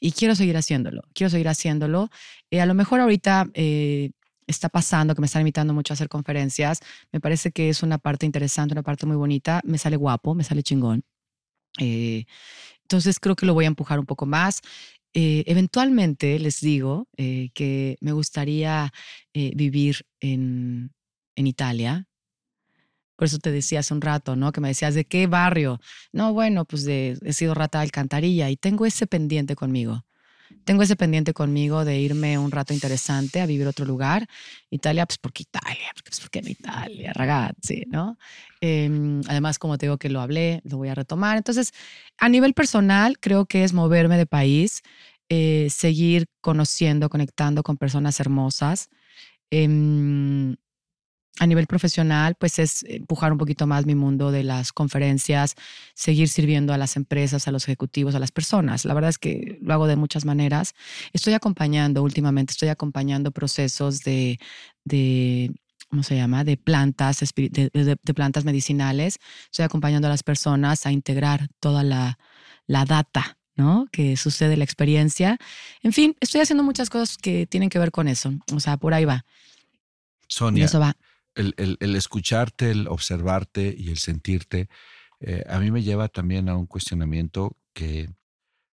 y 0.00 0.12
quiero 0.12 0.34
seguir 0.34 0.56
haciéndolo. 0.56 1.02
Quiero 1.12 1.30
seguir 1.30 1.48
haciéndolo. 1.48 2.08
Eh, 2.50 2.62
a 2.62 2.66
lo 2.66 2.72
mejor 2.72 3.00
ahorita 3.00 3.46
eh, 3.52 4.12
está 4.46 4.70
pasando 4.70 5.14
que 5.14 5.20
me 5.20 5.26
están 5.26 5.42
invitando 5.42 5.74
mucho 5.74 5.92
a 5.92 5.94
hacer 5.94 6.08
conferencias. 6.08 6.80
Me 7.12 7.20
parece 7.20 7.52
que 7.52 7.68
es 7.68 7.82
una 7.82 7.98
parte 7.98 8.24
interesante, 8.24 8.72
una 8.72 8.82
parte 8.82 9.04
muy 9.04 9.16
bonita. 9.16 9.60
Me 9.64 9.76
sale 9.76 9.96
guapo, 9.96 10.34
me 10.34 10.42
sale 10.42 10.62
chingón. 10.62 11.04
entonces 11.78 13.20
creo 13.20 13.36
que 13.36 13.44
lo 13.44 13.52
voy 13.52 13.66
a 13.66 13.68
empujar 13.68 13.98
un 13.98 14.06
poco 14.06 14.24
más. 14.24 14.62
eventualmente 15.12 16.38
les 16.38 16.60
digo 16.60 17.08
que 17.16 17.98
me 18.00 18.12
gustaría 18.12 18.92
vivir 19.34 20.06
en 20.20 20.90
Italia. 21.36 22.06
Por 23.16 23.26
eso 23.26 23.38
te 23.38 23.50
decía 23.50 23.80
hace 23.80 23.94
un 23.94 24.00
rato, 24.00 24.36
¿no? 24.36 24.52
Que 24.52 24.60
me 24.60 24.68
decías, 24.68 24.94
¿de 24.94 25.04
qué 25.04 25.26
barrio? 25.26 25.80
No, 26.12 26.32
bueno, 26.32 26.64
pues 26.64 26.86
he 26.86 27.32
sido 27.32 27.54
rata 27.54 27.78
de 27.78 27.84
alcantarilla 27.84 28.50
y 28.50 28.56
tengo 28.56 28.86
ese 28.86 29.06
pendiente 29.06 29.56
conmigo. 29.56 30.04
Tengo 30.64 30.82
ese 30.82 30.96
pendiente 30.96 31.32
conmigo 31.32 31.84
de 31.84 31.98
irme 31.98 32.38
un 32.38 32.50
rato 32.50 32.72
interesante 32.72 33.40
a 33.40 33.46
vivir 33.46 33.66
otro 33.66 33.84
lugar. 33.84 34.26
Italia, 34.70 35.06
pues 35.06 35.18
porque 35.18 35.42
Italia, 35.44 35.88
pues 36.04 36.20
porque 36.20 36.40
en 36.40 36.48
Italia, 36.48 37.12
ragazzi, 37.14 37.84
¿no? 37.88 38.18
Em, 38.60 39.20
además, 39.28 39.58
como 39.58 39.78
te 39.78 39.86
digo 39.86 39.98
que 39.98 40.08
lo 40.08 40.20
hablé, 40.20 40.60
lo 40.64 40.76
voy 40.76 40.88
a 40.88 40.94
retomar. 40.94 41.36
Entonces, 41.36 41.72
a 42.18 42.28
nivel 42.28 42.54
personal, 42.54 43.18
creo 43.20 43.46
que 43.46 43.64
es 43.64 43.72
moverme 43.72 44.16
de 44.18 44.26
país, 44.26 44.82
eh, 45.28 45.68
seguir 45.70 46.26
conociendo, 46.40 47.08
conectando 47.08 47.62
con 47.62 47.76
personas 47.76 48.18
hermosas. 48.20 48.88
Em, 49.50 50.56
a 51.38 51.46
nivel 51.46 51.66
profesional, 51.66 52.34
pues 52.34 52.58
es 52.58 52.82
empujar 52.84 53.32
un 53.32 53.38
poquito 53.38 53.66
más 53.66 53.84
mi 53.84 53.94
mundo 53.94 54.30
de 54.30 54.42
las 54.42 54.72
conferencias, 54.72 55.54
seguir 55.94 56.28
sirviendo 56.28 56.72
a 56.72 56.78
las 56.78 56.96
empresas, 56.96 57.46
a 57.46 57.52
los 57.52 57.64
ejecutivos, 57.64 58.14
a 58.14 58.18
las 58.18 58.32
personas. 58.32 58.84
La 58.84 58.94
verdad 58.94 59.10
es 59.10 59.18
que 59.18 59.58
lo 59.60 59.74
hago 59.74 59.86
de 59.86 59.96
muchas 59.96 60.24
maneras. 60.24 60.74
Estoy 61.12 61.34
acompañando 61.34 62.02
últimamente, 62.02 62.52
estoy 62.52 62.68
acompañando 62.68 63.32
procesos 63.32 64.00
de, 64.00 64.38
de 64.84 65.52
¿cómo 65.90 66.02
se 66.02 66.16
llama? 66.16 66.42
De 66.42 66.56
plantas, 66.56 67.20
de, 67.34 67.96
plantas 68.14 68.44
medicinales. 68.44 69.18
Estoy 69.50 69.64
acompañando 69.64 70.08
a 70.08 70.10
las 70.10 70.22
personas 70.22 70.86
a 70.86 70.92
integrar 70.92 71.48
toda 71.60 71.82
la, 71.84 72.18
la 72.66 72.84
data 72.84 73.38
¿no? 73.58 73.88
Que 73.90 74.18
sucede 74.18 74.58
la 74.58 74.64
experiencia. 74.64 75.38
En 75.82 75.94
fin, 75.94 76.14
estoy 76.20 76.42
haciendo 76.42 76.62
muchas 76.62 76.90
cosas 76.90 77.16
que 77.16 77.46
tienen 77.46 77.70
que 77.70 77.78
ver 77.78 77.90
con 77.90 78.06
eso. 78.06 78.34
O 78.54 78.60
sea, 78.60 78.76
por 78.76 78.92
ahí 78.92 79.06
va. 79.06 79.24
Sonia, 80.28 80.66
eso 80.66 80.78
va 80.78 80.94
el, 81.36 81.96
escucharte, 81.96 82.70
el 82.70 82.88
observarte 82.88 83.74
y 83.76 83.90
el 83.90 83.98
sentirte, 83.98 84.68
eh, 85.20 85.44
a 85.48 85.58
mí 85.60 85.70
me 85.70 85.82
lleva 85.82 86.08
también 86.08 86.48
a 86.48 86.56
un 86.56 86.66
cuestionamiento 86.66 87.56
que 87.72 88.08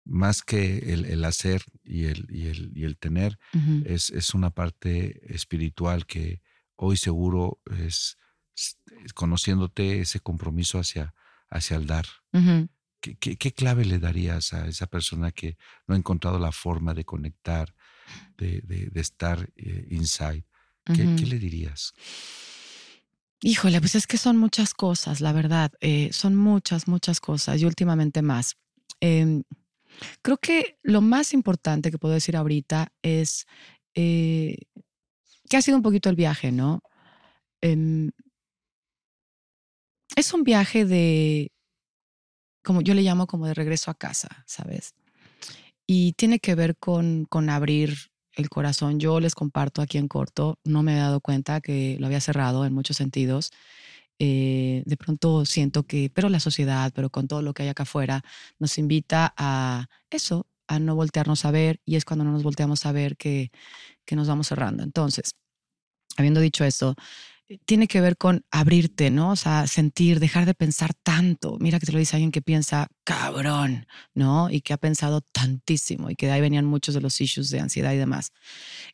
más 0.04 0.42
que 0.42 0.92
el, 0.92 1.24
hacer 1.24 1.62
y 1.82 2.04
el, 2.04 2.26
y 2.30 2.46
el, 2.46 2.72
y 2.74 2.84
el 2.84 2.96
tener, 2.96 3.38
es, 3.84 4.10
es, 4.10 4.34
una 4.34 4.50
parte 4.50 5.20
espiritual 5.34 6.06
que 6.06 6.42
hoy 6.76 6.96
seguro 6.96 7.60
es, 7.80 8.16
conociéndote 9.14 10.00
ese 10.00 10.20
compromiso 10.20 10.78
hacia, 10.78 11.14
hacia 11.50 11.76
el 11.76 11.86
dar. 11.86 12.06
¿Qué, 13.00 13.52
clave 13.52 13.84
le 13.84 13.98
darías 13.98 14.52
a 14.52 14.66
esa 14.68 14.86
persona 14.86 15.32
que 15.32 15.56
no 15.86 15.94
ha 15.94 15.98
encontrado 15.98 16.38
la 16.38 16.52
forma 16.52 16.94
de 16.94 17.04
conectar, 17.04 17.74
de, 18.36 18.62
de, 18.62 19.00
estar 19.00 19.50
eh, 19.56 19.88
inside? 19.90 20.44
¿Qué, 20.86 21.16
¿Qué, 21.16 21.26
le 21.26 21.38
dirías? 21.38 21.92
Híjole, 23.42 23.80
pues 23.80 23.94
es 23.94 24.06
que 24.06 24.18
son 24.18 24.36
muchas 24.36 24.72
cosas, 24.72 25.20
la 25.20 25.32
verdad. 25.32 25.72
Eh, 25.80 26.10
son 26.12 26.36
muchas, 26.36 26.88
muchas 26.88 27.20
cosas 27.20 27.60
y 27.60 27.64
últimamente 27.64 28.22
más. 28.22 28.56
Em, 29.00 29.42
creo 30.22 30.38
que 30.38 30.78
lo 30.82 31.00
más 31.00 31.34
importante 31.34 31.90
que 31.90 31.98
puedo 31.98 32.14
decir 32.14 32.36
ahorita 32.36 32.92
es 33.02 33.46
eh, 33.94 34.56
que 35.48 35.56
ha 35.56 35.62
sido 35.62 35.76
un 35.76 35.82
poquito 35.82 36.08
el 36.08 36.16
viaje, 36.16 36.52
¿no? 36.52 36.82
Em, 37.60 38.10
es 40.16 40.32
un 40.32 40.44
viaje 40.44 40.84
de, 40.84 41.52
como 42.62 42.80
yo 42.80 42.94
le 42.94 43.02
llamo 43.02 43.26
como 43.26 43.46
de 43.46 43.54
regreso 43.54 43.90
a 43.90 43.94
casa, 43.94 44.44
¿sabes? 44.46 44.94
Y 45.86 46.12
tiene 46.14 46.40
que 46.40 46.54
ver 46.54 46.76
con, 46.76 47.26
con 47.26 47.50
abrir 47.50 48.10
el 48.36 48.48
corazón. 48.48 49.00
Yo 49.00 49.20
les 49.20 49.34
comparto 49.34 49.82
aquí 49.82 49.98
en 49.98 50.08
corto, 50.08 50.58
no 50.64 50.82
me 50.82 50.94
he 50.94 50.98
dado 50.98 51.20
cuenta 51.20 51.60
que 51.60 51.96
lo 51.98 52.06
había 52.06 52.20
cerrado 52.20 52.64
en 52.66 52.72
muchos 52.74 52.96
sentidos. 52.96 53.50
Eh, 54.18 54.82
de 54.86 54.96
pronto 54.96 55.44
siento 55.44 55.84
que, 55.84 56.10
pero 56.14 56.28
la 56.28 56.40
sociedad, 56.40 56.92
pero 56.94 57.10
con 57.10 57.28
todo 57.28 57.42
lo 57.42 57.52
que 57.54 57.64
hay 57.64 57.68
acá 57.68 57.82
afuera, 57.84 58.22
nos 58.58 58.78
invita 58.78 59.34
a 59.36 59.88
eso, 60.10 60.46
a 60.68 60.78
no 60.78 60.94
voltearnos 60.94 61.44
a 61.44 61.50
ver 61.50 61.80
y 61.84 61.96
es 61.96 62.04
cuando 62.04 62.24
no 62.24 62.32
nos 62.32 62.42
volteamos 62.42 62.86
a 62.86 62.92
ver 62.92 63.16
que, 63.16 63.50
que 64.06 64.16
nos 64.16 64.28
vamos 64.28 64.48
cerrando. 64.48 64.82
Entonces, 64.84 65.32
habiendo 66.16 66.40
dicho 66.40 66.64
eso, 66.64 66.94
tiene 67.64 67.86
que 67.86 68.00
ver 68.00 68.16
con 68.16 68.44
abrirte, 68.50 69.10
¿no? 69.10 69.30
O 69.30 69.36
sea, 69.36 69.66
sentir, 69.66 70.18
dejar 70.18 70.46
de 70.46 70.54
pensar 70.54 70.94
tanto. 70.94 71.58
Mira 71.60 71.78
que 71.78 71.86
te 71.86 71.92
lo 71.92 71.98
dice 71.98 72.16
alguien 72.16 72.32
que 72.32 72.42
piensa 72.42 72.88
cabrón, 73.04 73.86
¿no? 74.14 74.50
Y 74.50 74.60
que 74.62 74.72
ha 74.72 74.78
pensado 74.78 75.20
tantísimo 75.20 76.10
y 76.10 76.16
que 76.16 76.26
de 76.26 76.32
ahí 76.32 76.40
venían 76.40 76.64
muchos 76.64 76.94
de 76.94 77.00
los 77.00 77.20
issues 77.20 77.50
de 77.50 77.60
ansiedad 77.60 77.92
y 77.92 77.98
demás. 77.98 78.32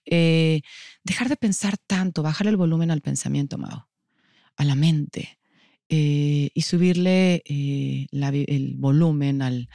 Eh, 0.05 0.61
dejar 1.03 1.29
de 1.29 1.37
pensar 1.37 1.79
tanto, 1.87 2.23
bajar 2.23 2.47
el 2.47 2.57
volumen 2.57 2.91
al 2.91 3.01
pensamiento, 3.01 3.57
Mao, 3.57 3.89
a 4.57 4.65
la 4.65 4.75
mente. 4.75 5.39
Eh, 5.89 6.51
y 6.55 6.63
subirle 6.63 7.43
el 7.47 8.75
volumen 8.79 9.43
al, 9.43 9.69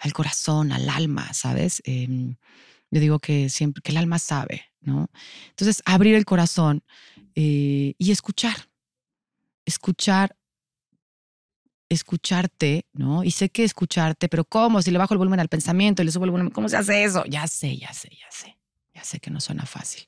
al, 0.00 0.12
corazón, 0.12 0.72
al 0.72 0.88
alma, 0.88 1.32
¿sabes? 1.32 1.80
Em, 1.84 2.36
yo 2.90 3.00
digo 3.00 3.18
que 3.20 3.48
siempre, 3.48 3.80
que 3.80 3.92
el 3.92 3.98
alma 3.98 4.18
sabe, 4.18 4.64
¿no? 4.80 5.10
Entonces, 5.50 5.80
abrir 5.84 6.16
el 6.16 6.24
corazón 6.24 6.82
eh, 7.34 7.94
y 7.98 8.10
escuchar, 8.10 8.68
escuchar, 9.64 10.36
escucharte, 11.88 12.86
¿no? 12.92 13.24
Y 13.24 13.32
sé 13.32 13.50
que 13.50 13.64
escucharte, 13.64 14.28
pero 14.28 14.44
¿cómo? 14.44 14.80
Si 14.82 14.90
le 14.90 14.98
bajo 14.98 15.14
el 15.14 15.18
volumen 15.18 15.40
al 15.40 15.48
pensamiento 15.48 16.02
y 16.02 16.04
le 16.04 16.12
subo 16.12 16.24
el 16.24 16.30
volumen, 16.30 16.52
¿cómo 16.52 16.68
se 16.68 16.76
hace 16.76 17.04
eso? 17.04 17.24
Ya 17.26 17.46
sé, 17.46 17.76
ya 17.76 17.92
sé, 17.92 18.10
ya 18.10 18.30
sé, 18.30 18.58
ya 18.94 19.02
sé 19.02 19.18
que 19.18 19.30
no 19.30 19.40
suena 19.40 19.66
fácil, 19.66 20.06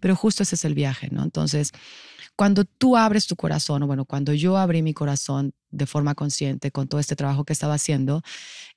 pero 0.00 0.16
justo 0.16 0.42
ese 0.42 0.54
es 0.54 0.64
el 0.64 0.74
viaje, 0.74 1.08
¿no? 1.10 1.22
Entonces, 1.22 1.72
cuando 2.38 2.64
tú 2.64 2.96
abres 2.96 3.26
tu 3.26 3.34
corazón, 3.34 3.82
o 3.82 3.88
bueno, 3.88 4.04
cuando 4.04 4.32
yo 4.32 4.56
abrí 4.56 4.80
mi 4.80 4.94
corazón 4.94 5.54
de 5.70 5.86
forma 5.86 6.14
consciente 6.14 6.70
con 6.70 6.86
todo 6.86 7.00
este 7.00 7.16
trabajo 7.16 7.44
que 7.44 7.52
estaba 7.52 7.74
haciendo, 7.74 8.22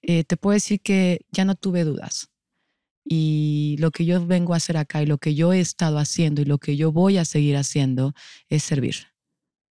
eh, 0.01 0.23
te 0.23 0.35
puedo 0.35 0.55
decir 0.55 0.81
que 0.81 1.21
ya 1.31 1.45
no 1.45 1.53
tuve 1.53 1.83
dudas. 1.83 2.30
Y 3.03 3.77
lo 3.79 3.91
que 3.91 4.05
yo 4.05 4.25
vengo 4.25 4.53
a 4.53 4.57
hacer 4.57 4.77
acá 4.77 5.01
y 5.01 5.05
lo 5.05 5.17
que 5.17 5.33
yo 5.35 5.53
he 5.53 5.59
estado 5.59 5.97
haciendo 5.97 6.41
y 6.41 6.45
lo 6.45 6.57
que 6.57 6.77
yo 6.77 6.91
voy 6.91 7.17
a 7.17 7.25
seguir 7.25 7.57
haciendo 7.57 8.13
es 8.49 8.63
servir. 8.63 9.07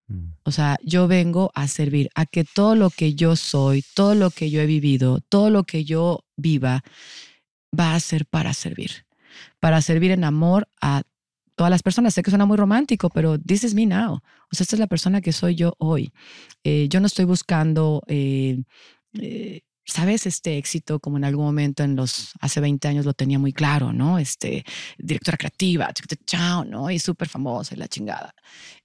Mm. 0.08 0.32
O 0.42 0.52
sea, 0.52 0.78
yo 0.82 1.06
vengo 1.06 1.50
a 1.54 1.68
servir, 1.68 2.10
a 2.14 2.26
que 2.26 2.44
todo 2.44 2.74
lo 2.74 2.90
que 2.90 3.14
yo 3.14 3.36
soy, 3.36 3.84
todo 3.94 4.14
lo 4.14 4.30
que 4.30 4.50
yo 4.50 4.60
he 4.60 4.66
vivido, 4.66 5.20
todo 5.28 5.50
lo 5.50 5.64
que 5.64 5.84
yo 5.84 6.24
viva, 6.36 6.82
va 7.78 7.94
a 7.94 8.00
ser 8.00 8.26
para 8.26 8.52
servir. 8.52 9.06
Para 9.60 9.80
servir 9.80 10.10
en 10.10 10.24
amor 10.24 10.68
a 10.80 11.02
todas 11.54 11.70
las 11.70 11.82
personas. 11.82 12.14
Sé 12.14 12.22
que 12.22 12.30
suena 12.30 12.46
muy 12.46 12.56
romántico, 12.56 13.10
pero 13.10 13.38
this 13.38 13.64
is 13.64 13.74
me 13.74 13.86
now. 13.86 14.14
O 14.14 14.54
sea, 14.54 14.64
esta 14.64 14.76
es 14.76 14.80
la 14.80 14.86
persona 14.86 15.20
que 15.20 15.32
soy 15.32 15.54
yo 15.54 15.74
hoy. 15.78 16.12
Eh, 16.64 16.88
yo 16.88 17.00
no 17.00 17.06
estoy 17.06 17.26
buscando 17.26 18.02
eh, 18.08 18.62
eh, 19.12 19.60
sabes, 19.84 20.26
este 20.26 20.58
éxito, 20.58 21.00
como 21.00 21.16
en 21.16 21.24
algún 21.24 21.44
momento 21.44 21.82
en 21.82 21.96
los, 21.96 22.32
hace 22.40 22.60
20 22.60 22.86
años 22.88 23.06
lo 23.06 23.14
tenía 23.14 23.38
muy 23.38 23.52
claro, 23.52 23.92
¿no? 23.92 24.18
Este, 24.18 24.64
directora 24.98 25.38
creativa, 25.38 25.90
chao, 26.26 26.64
¿no? 26.64 26.90
Y 26.90 26.98
súper 26.98 27.28
famosa 27.28 27.74
y 27.74 27.78
la 27.78 27.88
chingada. 27.88 28.34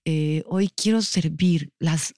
Eh, 0.05 0.43
hoy 0.47 0.69
quiero 0.69 1.01
servir 1.01 1.71
las, 1.79 2.13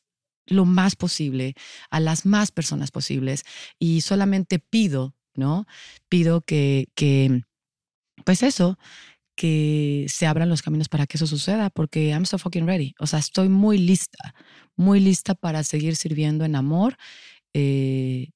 lo 0.45 0.65
más 0.65 0.95
posible 0.95 1.55
a 1.89 1.99
las 1.99 2.25
más 2.25 2.51
personas 2.51 2.91
posibles 2.91 3.43
y 3.79 4.01
solamente 4.01 4.59
pido, 4.59 5.15
¿no? 5.35 5.65
Pido 6.09 6.41
que, 6.41 6.87
que 6.95 7.43
pues 8.25 8.43
eso, 8.43 8.77
que 9.35 10.07
se 10.09 10.25
abran 10.25 10.49
los 10.49 10.61
caminos 10.63 10.89
para 10.89 11.05
que 11.05 11.17
eso 11.17 11.27
suceda, 11.27 11.69
porque 11.69 12.09
I'm 12.09 12.25
so 12.25 12.37
fucking 12.39 12.65
ready. 12.65 12.95
O 12.99 13.07
sea, 13.07 13.19
estoy 13.19 13.49
muy 13.49 13.77
lista, 13.77 14.33
muy 14.75 14.99
lista 14.99 15.35
para 15.35 15.63
seguir 15.63 15.95
sirviendo 15.95 16.43
en 16.43 16.55
amor. 16.55 16.97
Eh, 17.53 18.31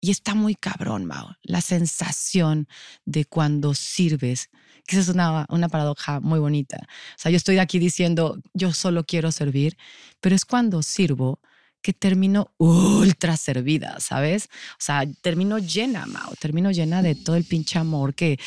y 0.00 0.10
está 0.10 0.34
muy 0.34 0.54
cabrón, 0.54 1.04
Mao, 1.06 1.36
la 1.42 1.60
sensación 1.60 2.68
de 3.04 3.24
cuando 3.24 3.74
sirves, 3.74 4.50
que 4.86 4.96
esa 4.96 5.00
es 5.00 5.14
una, 5.14 5.46
una 5.48 5.68
paradoja 5.68 6.20
muy 6.20 6.38
bonita. 6.38 6.78
O 6.80 7.18
sea, 7.18 7.30
yo 7.30 7.36
estoy 7.36 7.58
aquí 7.58 7.78
diciendo, 7.78 8.40
yo 8.54 8.72
solo 8.72 9.04
quiero 9.04 9.32
servir, 9.32 9.76
pero 10.20 10.36
es 10.36 10.44
cuando 10.44 10.82
sirvo 10.82 11.40
que 11.82 11.92
termino 11.92 12.52
ultra 12.58 13.36
servida, 13.36 14.00
¿sabes? 14.00 14.48
O 14.72 14.80
sea, 14.80 15.04
termino 15.20 15.58
llena, 15.58 16.06
Mao, 16.06 16.34
termino 16.38 16.70
llena 16.70 17.02
de 17.02 17.14
todo 17.14 17.36
el 17.36 17.44
pinche 17.44 17.78
amor 17.78 18.14
que 18.14 18.38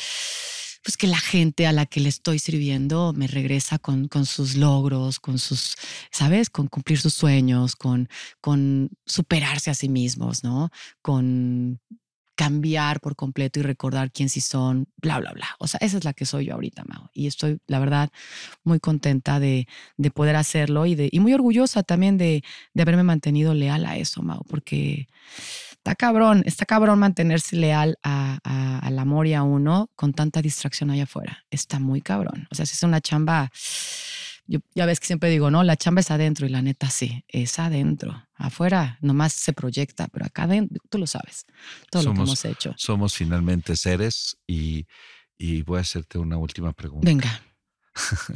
pues 0.82 0.96
que 0.96 1.06
la 1.06 1.18
gente 1.18 1.66
a 1.66 1.72
la 1.72 1.86
que 1.86 2.00
le 2.00 2.08
estoy 2.08 2.38
sirviendo 2.38 3.12
me 3.12 3.26
regresa 3.26 3.78
con, 3.78 4.08
con 4.08 4.26
sus 4.26 4.56
logros, 4.56 5.20
con 5.20 5.38
sus, 5.38 5.76
¿sabes? 6.10 6.50
Con 6.50 6.66
cumplir 6.68 6.98
sus 6.98 7.14
sueños, 7.14 7.76
con, 7.76 8.08
con 8.40 8.90
superarse 9.06 9.70
a 9.70 9.74
sí 9.74 9.88
mismos, 9.88 10.42
¿no? 10.44 10.70
Con 11.00 11.80
cambiar 12.34 13.00
por 13.00 13.14
completo 13.14 13.60
y 13.60 13.62
recordar 13.62 14.10
quién 14.10 14.28
sí 14.28 14.40
son, 14.40 14.88
bla, 14.96 15.20
bla, 15.20 15.32
bla. 15.32 15.46
O 15.58 15.68
sea, 15.68 15.78
esa 15.82 15.98
es 15.98 16.04
la 16.04 16.12
que 16.12 16.24
soy 16.24 16.46
yo 16.46 16.54
ahorita, 16.54 16.82
Mao. 16.84 17.10
Y 17.12 17.26
estoy, 17.26 17.58
la 17.66 17.78
verdad, 17.78 18.10
muy 18.64 18.80
contenta 18.80 19.38
de, 19.38 19.68
de 19.96 20.10
poder 20.10 20.36
hacerlo 20.36 20.86
y, 20.86 20.94
de, 20.94 21.08
y 21.12 21.20
muy 21.20 21.34
orgullosa 21.34 21.82
también 21.82 22.18
de, 22.18 22.42
de 22.74 22.82
haberme 22.82 23.02
mantenido 23.04 23.54
leal 23.54 23.86
a 23.86 23.96
eso, 23.96 24.22
Mao, 24.22 24.42
porque 24.48 25.06
está 25.82 25.96
cabrón, 25.96 26.44
está 26.46 26.64
cabrón 26.64 27.00
mantenerse 27.00 27.56
leal 27.56 27.98
al 28.04 28.98
amor 29.00 29.26
y 29.26 29.34
a 29.34 29.42
uno 29.42 29.90
con 29.96 30.12
tanta 30.12 30.40
distracción 30.40 30.92
allá 30.92 31.02
afuera. 31.02 31.44
Está 31.50 31.80
muy 31.80 32.00
cabrón. 32.00 32.46
O 32.52 32.54
sea, 32.54 32.66
si 32.66 32.74
es 32.74 32.82
una 32.84 33.00
chamba, 33.00 33.50
yo 34.46 34.60
ya 34.76 34.86
ves 34.86 35.00
que 35.00 35.08
siempre 35.08 35.28
digo, 35.28 35.50
no, 35.50 35.64
la 35.64 35.76
chamba 35.76 36.00
es 36.00 36.12
adentro 36.12 36.46
y 36.46 36.50
la 36.50 36.62
neta 36.62 36.88
sí, 36.88 37.24
es 37.26 37.58
adentro. 37.58 38.28
Afuera 38.36 38.96
nomás 39.00 39.32
se 39.32 39.52
proyecta, 39.52 40.06
pero 40.06 40.24
acá 40.24 40.44
adentro, 40.44 40.80
tú 40.88 40.98
lo 40.98 41.08
sabes, 41.08 41.46
todo 41.90 42.04
lo 42.04 42.14
que 42.14 42.20
hemos 42.20 42.44
hecho. 42.44 42.74
Somos 42.76 43.16
finalmente 43.16 43.74
seres 43.74 44.36
y, 44.46 44.86
y 45.36 45.62
voy 45.62 45.78
a 45.78 45.80
hacerte 45.80 46.16
una 46.16 46.36
última 46.36 46.72
pregunta. 46.72 47.06
Venga. 47.06 47.42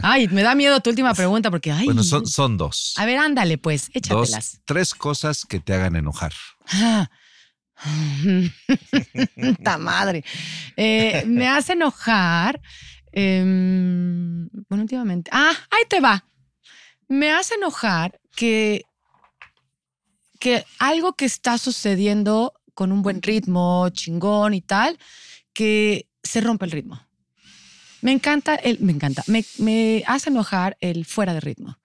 Ay, 0.02 0.26
me 0.28 0.42
da 0.42 0.56
miedo 0.56 0.80
tu 0.80 0.90
última 0.90 1.14
pregunta 1.14 1.48
porque, 1.52 1.70
ay. 1.70 1.86
Bueno, 1.86 2.02
son, 2.02 2.26
son 2.26 2.56
dos. 2.56 2.94
A 2.96 3.06
ver, 3.06 3.18
ándale, 3.18 3.56
pues, 3.56 3.88
échatelas. 3.94 4.62
tres 4.64 4.96
cosas 4.96 5.44
que 5.48 5.60
te 5.60 5.74
hagan 5.74 5.94
enojar. 5.94 6.32
Ah, 6.72 7.08
¡Ta 9.62 9.78
madre! 9.78 10.24
Eh, 10.76 11.24
me 11.26 11.48
hace 11.48 11.74
enojar. 11.74 12.60
Em, 13.12 14.48
bueno, 14.68 14.82
últimamente. 14.82 15.30
Ah, 15.32 15.52
ahí 15.70 15.84
te 15.88 16.00
va. 16.00 16.24
Me 17.08 17.30
hace 17.30 17.54
enojar 17.54 18.20
que, 18.34 18.82
que 20.38 20.64
algo 20.78 21.14
que 21.14 21.24
está 21.24 21.58
sucediendo 21.58 22.52
con 22.74 22.92
un 22.92 23.02
buen 23.02 23.22
ritmo, 23.22 23.88
chingón 23.90 24.54
y 24.54 24.60
tal, 24.60 24.98
que 25.52 26.08
se 26.22 26.40
rompe 26.40 26.66
el 26.66 26.72
ritmo. 26.72 27.00
Me 28.02 28.12
encanta 28.12 28.54
el, 28.56 28.78
me 28.80 28.92
encanta, 28.92 29.22
me, 29.26 29.44
me 29.58 30.04
hace 30.06 30.30
enojar 30.30 30.76
el 30.80 31.06
fuera 31.06 31.32
de 31.32 31.40
ritmo. 31.40 31.78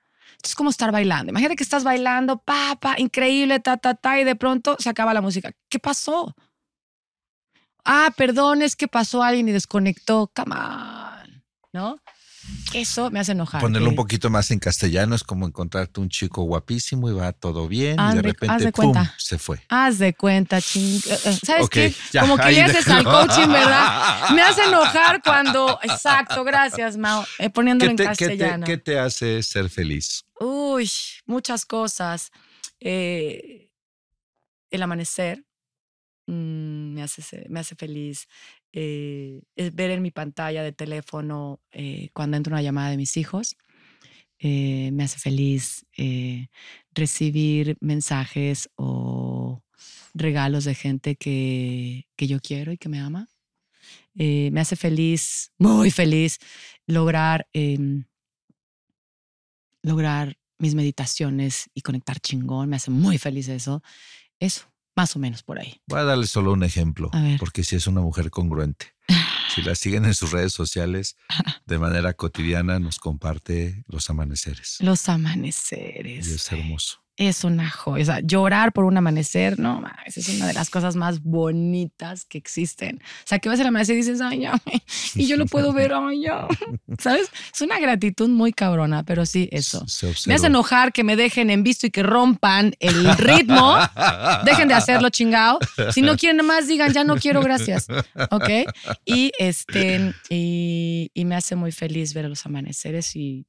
Es 0.43 0.55
como 0.55 0.69
estar 0.69 0.91
bailando. 0.91 1.29
Imagínate 1.29 1.55
que 1.55 1.63
estás 1.63 1.83
bailando, 1.83 2.37
papá, 2.37 2.95
increíble, 2.97 3.59
ta, 3.59 3.77
ta, 3.77 3.95
ta, 3.95 4.19
y 4.19 4.23
de 4.23 4.35
pronto 4.35 4.75
se 4.79 4.89
acaba 4.89 5.13
la 5.13 5.21
música. 5.21 5.51
¿Qué 5.69 5.79
pasó? 5.79 6.35
Ah, 7.85 8.11
perdón, 8.15 8.61
es 8.61 8.75
que 8.75 8.87
pasó 8.87 9.23
alguien 9.23 9.49
y 9.49 9.51
desconectó. 9.51 10.31
Come 10.35 10.55
on, 10.55 11.43
¿no? 11.73 11.97
Eso 12.73 13.11
me 13.11 13.19
hace 13.19 13.33
enojar. 13.33 13.61
Ponerlo 13.61 13.89
un 13.89 13.95
poquito 13.95 14.29
más 14.29 14.49
en 14.51 14.59
castellano 14.59 15.13
es 15.15 15.23
como 15.23 15.45
encontrarte 15.45 15.99
un 15.99 16.09
chico 16.09 16.43
guapísimo 16.43 17.09
y 17.09 17.13
va 17.13 17.33
todo 17.33 17.67
bien 17.67 17.97
y 17.99 18.15
de 18.15 18.21
repente 18.21 18.71
pum, 18.71 18.93
se 19.17 19.37
fue. 19.37 19.59
Haz 19.69 19.97
de 19.99 20.13
cuenta, 20.13 20.61
ching. 20.61 21.01
Eh, 21.05 21.19
eh, 21.25 21.39
¿Sabes 21.45 21.69
qué? 21.69 21.93
como 22.19 22.37
que 22.37 22.51
le 22.51 22.61
haces 22.63 22.87
al 22.87 23.03
coaching, 23.03 23.47
¿verdad? 23.47 24.29
Me 24.35 24.41
hace 24.41 24.63
enojar 24.63 25.21
cuando. 25.21 25.79
Exacto, 25.83 26.43
gracias, 26.43 26.97
Mao. 26.97 27.25
Eh, 27.39 27.49
poniéndolo 27.49 27.91
en 27.91 27.97
castellano. 27.97 28.65
¿qué 28.65 28.77
te, 28.77 28.97
hace 28.97 29.43
ser 29.43 29.69
feliz? 29.69 30.25
Uy, 30.39 30.89
muchas 31.25 31.65
cosas. 31.65 32.31
el 32.79 33.69
amanecer 34.71 35.43
mm, 36.31 36.93
me, 36.93 37.03
hace, 37.03 37.45
me 37.49 37.59
hace 37.59 37.75
feliz. 37.75 38.27
Eh, 38.73 39.41
es 39.55 39.75
ver 39.75 39.91
en 39.91 40.01
mi 40.01 40.11
pantalla 40.11 40.63
de 40.63 40.71
teléfono 40.71 41.61
eh, 41.71 42.09
cuando 42.13 42.37
entra 42.37 42.53
una 42.53 42.61
llamada 42.61 42.89
de 42.91 42.97
mis 42.97 43.17
hijos. 43.17 43.57
Eh, 44.39 44.89
me 44.93 45.03
hace 45.03 45.19
feliz 45.19 45.85
recibir 46.93 47.77
mensajes 47.79 48.69
o 48.75 49.61
regalos 50.13 50.65
de 50.65 50.75
gente 50.75 51.15
que, 51.15 52.07
que 52.15 52.27
yo 52.27 52.39
quiero 52.39 52.71
y 52.71 52.77
que 52.77 52.89
me 52.89 52.99
ama. 52.99 53.27
me 54.15 54.59
hace 54.59 54.75
feliz, 54.75 55.51
muy 55.57 55.91
feliz, 55.91 56.39
lograr, 56.87 57.47
em, 57.53 58.05
lograr 59.83 60.37
mis 60.59 60.75
meditaciones 60.75 61.69
y 61.73 61.81
conectar 61.81 62.19
chingón, 62.19 62.69
me 62.69 62.77
hace 62.77 62.91
muy 62.91 63.17
feliz 63.17 63.47
eso. 63.49 63.81
Eso, 64.39 64.70
más 64.95 65.15
o 65.15 65.19
menos 65.19 65.43
por 65.43 65.59
ahí. 65.59 65.81
Voy 65.87 65.99
a 65.99 66.03
darle 66.03 66.27
solo 66.27 66.51
un 66.53 66.63
ejemplo, 66.63 67.09
A 67.13 67.21
ver. 67.21 67.39
porque 67.39 67.63
si 67.63 67.75
es 67.75 67.87
una 67.87 68.01
mujer 68.01 68.29
congruente. 68.29 68.93
Si 69.53 69.61
la 69.61 69.75
siguen 69.75 70.05
en 70.05 70.13
sus 70.13 70.31
redes 70.31 70.53
sociales, 70.53 71.17
de 71.65 71.77
manera 71.77 72.13
cotidiana 72.13 72.79
nos 72.79 72.99
comparte 72.99 73.83
los 73.87 74.09
amaneceres. 74.09 74.77
Los 74.79 75.07
Y 75.07 75.11
amaneceres. 75.11 76.27
es 76.27 76.51
hermoso. 76.51 77.03
Es 77.21 77.43
una 77.43 77.69
joya. 77.69 78.01
O 78.01 78.05
sea, 78.05 78.19
llorar 78.21 78.73
por 78.73 78.83
un 78.83 78.97
amanecer, 78.97 79.59
no 79.59 79.79
mames, 79.79 80.17
es 80.17 80.27
una 80.29 80.47
de 80.47 80.53
las 80.53 80.71
cosas 80.71 80.95
más 80.95 81.21
bonitas 81.21 82.25
que 82.25 82.39
existen. 82.39 82.95
O 82.95 83.27
sea, 83.27 83.37
que 83.37 83.47
vas 83.47 83.59
al 83.59 83.67
amanecer 83.67 83.93
y 83.93 83.99
dices, 83.99 84.21
ay, 84.21 84.39
ya, 84.39 84.59
y 85.13 85.27
yo 85.27 85.37
lo 85.37 85.45
puedo 85.45 85.71
ver, 85.71 85.93
ay, 85.95 86.23
ya. 86.23 86.47
¿Sabes? 86.97 87.29
Es 87.53 87.61
una 87.61 87.79
gratitud 87.79 88.27
muy 88.27 88.53
cabrona, 88.53 89.03
pero 89.03 89.27
sí, 89.27 89.47
eso. 89.51 89.85
Me 90.25 90.33
hace 90.33 90.47
enojar 90.47 90.93
que 90.93 91.03
me 91.03 91.15
dejen 91.15 91.51
en 91.51 91.61
visto 91.61 91.85
y 91.85 91.91
que 91.91 92.01
rompan 92.01 92.73
el 92.79 93.15
ritmo. 93.17 93.75
Dejen 94.43 94.67
de 94.67 94.73
hacerlo 94.73 95.11
chingado. 95.11 95.59
Si 95.93 96.01
no 96.01 96.17
quieren 96.17 96.43
más, 96.43 96.67
digan, 96.67 96.91
ya 96.91 97.03
no 97.03 97.17
quiero, 97.17 97.41
gracias. 97.41 97.85
¿Ok? 98.31 98.49
Y, 99.05 99.31
este, 99.37 100.15
y, 100.27 101.11
y 101.13 101.25
me 101.25 101.35
hace 101.35 101.55
muy 101.55 101.71
feliz 101.71 102.15
ver 102.15 102.25
los 102.27 102.47
amaneceres 102.47 103.15
y 103.15 103.45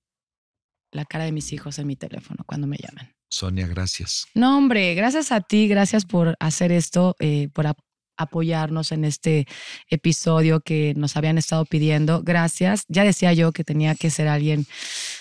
la 0.91 1.07
cara 1.07 1.25
de 1.25 1.33
mis 1.33 1.55
hijos 1.55 1.79
en 1.79 1.87
mi 1.87 1.97
teléfono 1.97 2.45
cuando 2.47 2.67
me 2.67 2.77
llaman. 2.77 3.15
Sonia, 3.33 3.67
gracias. 3.67 4.27
No, 4.35 4.59
hombre, 4.59 4.95
gracias 4.95 5.33
a 5.33 5.41
ti, 5.41 5.67
gracias 5.69 6.05
por 6.05 6.37
hacer 6.39 6.71
esto, 6.71 7.17
eh, 7.19 7.49
por 7.55 7.67
ap- 7.67 7.79
apoyarnos 8.19 8.93
en 8.93 9.05
este 9.07 9.47
episodio 9.89 10.61
que 10.61 10.93
nos 10.97 11.17
habían 11.17 11.39
estado 11.39 11.65
pidiendo. 11.65 12.23
Gracias. 12.23 12.85
Ya 12.89 13.05
decía 13.05 13.33
yo 13.33 13.53
que 13.53 13.65
tenía 13.65 13.95
que 13.95 14.11
ser 14.11 14.29
alguien, 14.29 14.67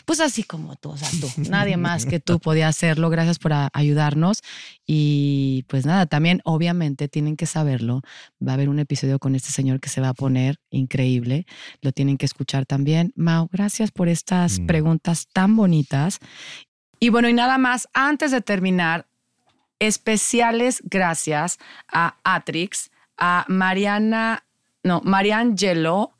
pues 0.06 0.20
así 0.20 0.44
como 0.44 0.76
tú, 0.76 0.90
o 0.92 0.98
sea, 0.98 1.08
tú. 1.20 1.28
Nadie 1.50 1.78
más 1.78 2.06
que 2.06 2.20
tú 2.20 2.40
podía 2.40 2.68
hacerlo. 2.68 3.10
Gracias 3.10 3.40
por 3.40 3.54
ayudarnos. 3.74 4.42
Y 4.86 5.64
pues 5.70 5.86
nada, 5.86 6.06
también 6.06 6.42
obviamente 6.44 7.08
tienen 7.08 7.38
que 7.38 7.46
saberlo. 7.46 8.02
Va 8.46 8.52
a 8.52 8.56
haber 8.56 8.68
un 8.70 8.78
episodio 8.80 9.20
con 9.20 9.36
este 9.36 9.52
señor 9.52 9.80
que 9.80 9.90
se 9.90 10.02
va 10.02 10.10
a 10.10 10.14
poner 10.14 10.58
increíble. 10.70 11.46
Lo 11.82 11.94
tienen 11.94 12.18
que 12.18 12.26
escuchar 12.26 12.66
también. 12.66 13.14
Mau, 13.16 13.48
gracias 13.52 13.90
por 13.92 14.10
estas 14.10 14.60
Mm. 14.60 14.66
preguntas 14.68 15.28
tan 15.34 15.56
bonitas. 15.56 16.20
Y 17.04 17.10
bueno, 17.10 17.28
y 17.28 17.34
nada 17.34 17.58
más, 17.58 17.90
antes 17.96 18.30
de 18.30 18.42
terminar, 18.42 19.08
especiales 19.80 20.84
gracias 20.86 21.58
a 21.92 22.18
Atrix, 22.24 22.92
a 23.18 23.44
Mariana, 23.48 24.44
no, 24.84 25.02
Mariangelo, 25.04 26.14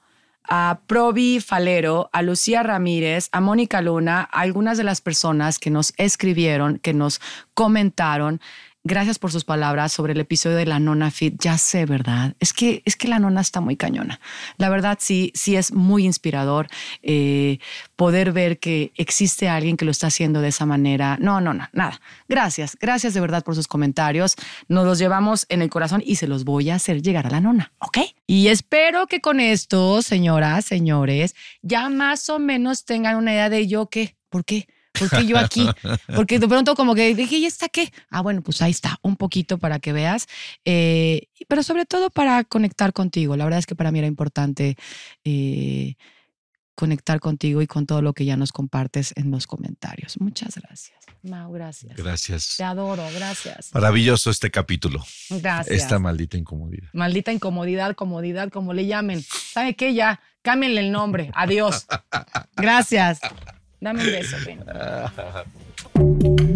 a 0.50 0.80
Provi 0.88 1.40
Falero, 1.40 2.10
a 2.14 2.24
Lucía 2.24 2.64
Ramírez, 2.64 3.30
a 3.32 3.42
Mónica 3.42 3.80
Luna, 3.84 4.28
a 4.32 4.42
algunas 4.42 4.80
de 4.80 4.84
las 4.84 5.02
personas 5.02 5.60
que 5.60 5.70
nos 5.70 5.94
escribieron, 5.98 6.80
que 6.80 6.96
nos 6.96 7.22
comentaron. 7.54 8.42
Gracias 8.84 9.20
por 9.20 9.32
sus 9.32 9.44
palabras 9.44 9.92
sobre 9.92 10.14
el 10.14 10.20
episodio 10.20 10.58
de 10.58 10.66
la 10.66 10.80
nona 10.80 11.12
fit. 11.12 11.36
Ya 11.40 11.60
sé, 11.60 11.86
¿verdad? 11.86 12.36
Es 12.40 12.52
que, 12.52 12.82
es 12.84 12.96
que 12.96 13.08
la 13.08 13.20
nona 13.20 13.42
está 13.42 13.62
muy 13.62 13.78
cañona. 13.78 14.20
La 14.58 14.70
verdad, 14.70 14.98
sí, 15.00 15.32
sí 15.36 15.56
es 15.56 15.72
muy 15.72 16.04
inspirador 16.04 16.68
eh, 17.04 17.60
poder 17.96 18.32
ver 18.32 18.58
que 18.58 18.92
existe 18.96 19.48
alguien 19.48 19.78
que 19.78 19.86
lo 19.86 19.92
está 19.92 20.08
haciendo 20.08 20.42
de 20.42 20.48
esa 20.48 20.66
manera. 20.66 21.18
No, 21.22 21.40
no, 21.42 21.54
no, 21.54 21.70
nada. 21.74 22.02
Gracias, 22.28 22.76
gracias 22.82 23.14
de 23.14 23.22
verdad 23.22 23.44
por 23.44 23.54
sus 23.54 23.68
comentarios. 23.68 24.36
Nos 24.68 24.84
los 24.86 24.98
llevamos 24.98 25.46
en 25.50 25.62
el 25.62 25.70
corazón 25.70 26.02
y 26.04 26.16
se 26.16 26.26
los 26.26 26.44
voy 26.44 26.72
a 26.72 26.76
hacer 26.76 27.04
llegar 27.04 27.28
a 27.28 27.30
la 27.30 27.40
nona, 27.40 27.74
¿ok? 27.78 28.00
Y 28.26 28.48
espero 28.48 29.06
que 29.06 29.22
con 29.22 29.40
esto, 29.40 30.02
señoras, 30.02 30.66
señores, 30.66 31.36
ya 31.62 31.88
más 31.90 32.30
o 32.30 32.40
menos 32.40 32.86
tengan 32.86 33.18
una 33.18 33.34
idea 33.34 33.50
de 33.50 33.68
yo 33.68 33.90
qué, 33.90 34.16
por 34.30 34.44
qué. 34.44 34.68
¿Por 35.02 35.10
qué 35.10 35.26
yo 35.26 35.38
aquí? 35.38 35.68
Porque 36.16 36.38
de 36.38 36.48
pronto 36.48 36.76
como 36.76 36.94
que 36.94 37.16
dije, 37.16 37.38
¿y 37.38 37.46
está 37.46 37.70
qué? 37.70 37.92
Ah, 38.10 38.22
bueno, 38.22 38.42
pues 38.44 38.62
ahí 38.62 38.72
está, 38.72 39.00
un 39.02 39.16
poquito 39.16 39.58
para 39.58 39.80
que 39.80 39.94
veas, 39.94 40.28
eh, 40.64 41.28
pero 41.48 41.64
sobre 41.64 41.86
todo 41.86 42.10
para 42.12 42.44
conectar 42.44 42.94
contigo. 42.94 43.36
La 43.36 43.46
verdad 43.46 43.60
es 43.60 43.66
que 43.66 43.76
para 43.76 43.92
mí 43.92 44.00
era 44.00 44.08
importante 44.08 44.78
eh, 45.24 45.96
conectar 46.76 47.20
contigo 47.20 47.62
y 47.62 47.68
con 47.68 47.86
todo 47.86 48.02
lo 48.02 48.14
que 48.14 48.26
ya 48.26 48.38
nos 48.38 48.52
compartes 48.52 49.14
en 49.16 49.32
los 49.32 49.48
comentarios. 49.48 50.20
Muchas 50.20 50.56
gracias. 50.56 50.98
Mau, 51.24 51.52
gracias. 51.52 51.96
Gracias. 51.96 52.56
Te 52.58 52.64
adoro, 52.64 53.04
gracias. 53.14 53.70
Maravilloso 53.74 54.32
este 54.32 54.50
capítulo. 54.50 55.04
Gracias. 55.30 55.84
Esta 55.84 56.00
maldita 56.00 56.38
incomodidad. 56.38 56.90
Maldita 56.94 57.32
incomodidad, 57.32 57.96
comodidad, 57.96 58.50
como 58.50 58.74
le 58.74 58.88
llamen. 58.88 59.24
¿Sabe 59.24 59.76
qué? 59.76 59.94
Ya, 59.94 60.22
cámbienle 60.42 60.82
el 60.82 60.92
nombre. 60.92 61.32
Adiós. 61.36 61.86
Gracias. 62.56 63.20
Dame 63.82 64.04
un 64.04 64.12
beso, 64.12 64.38
ven. 64.46 64.64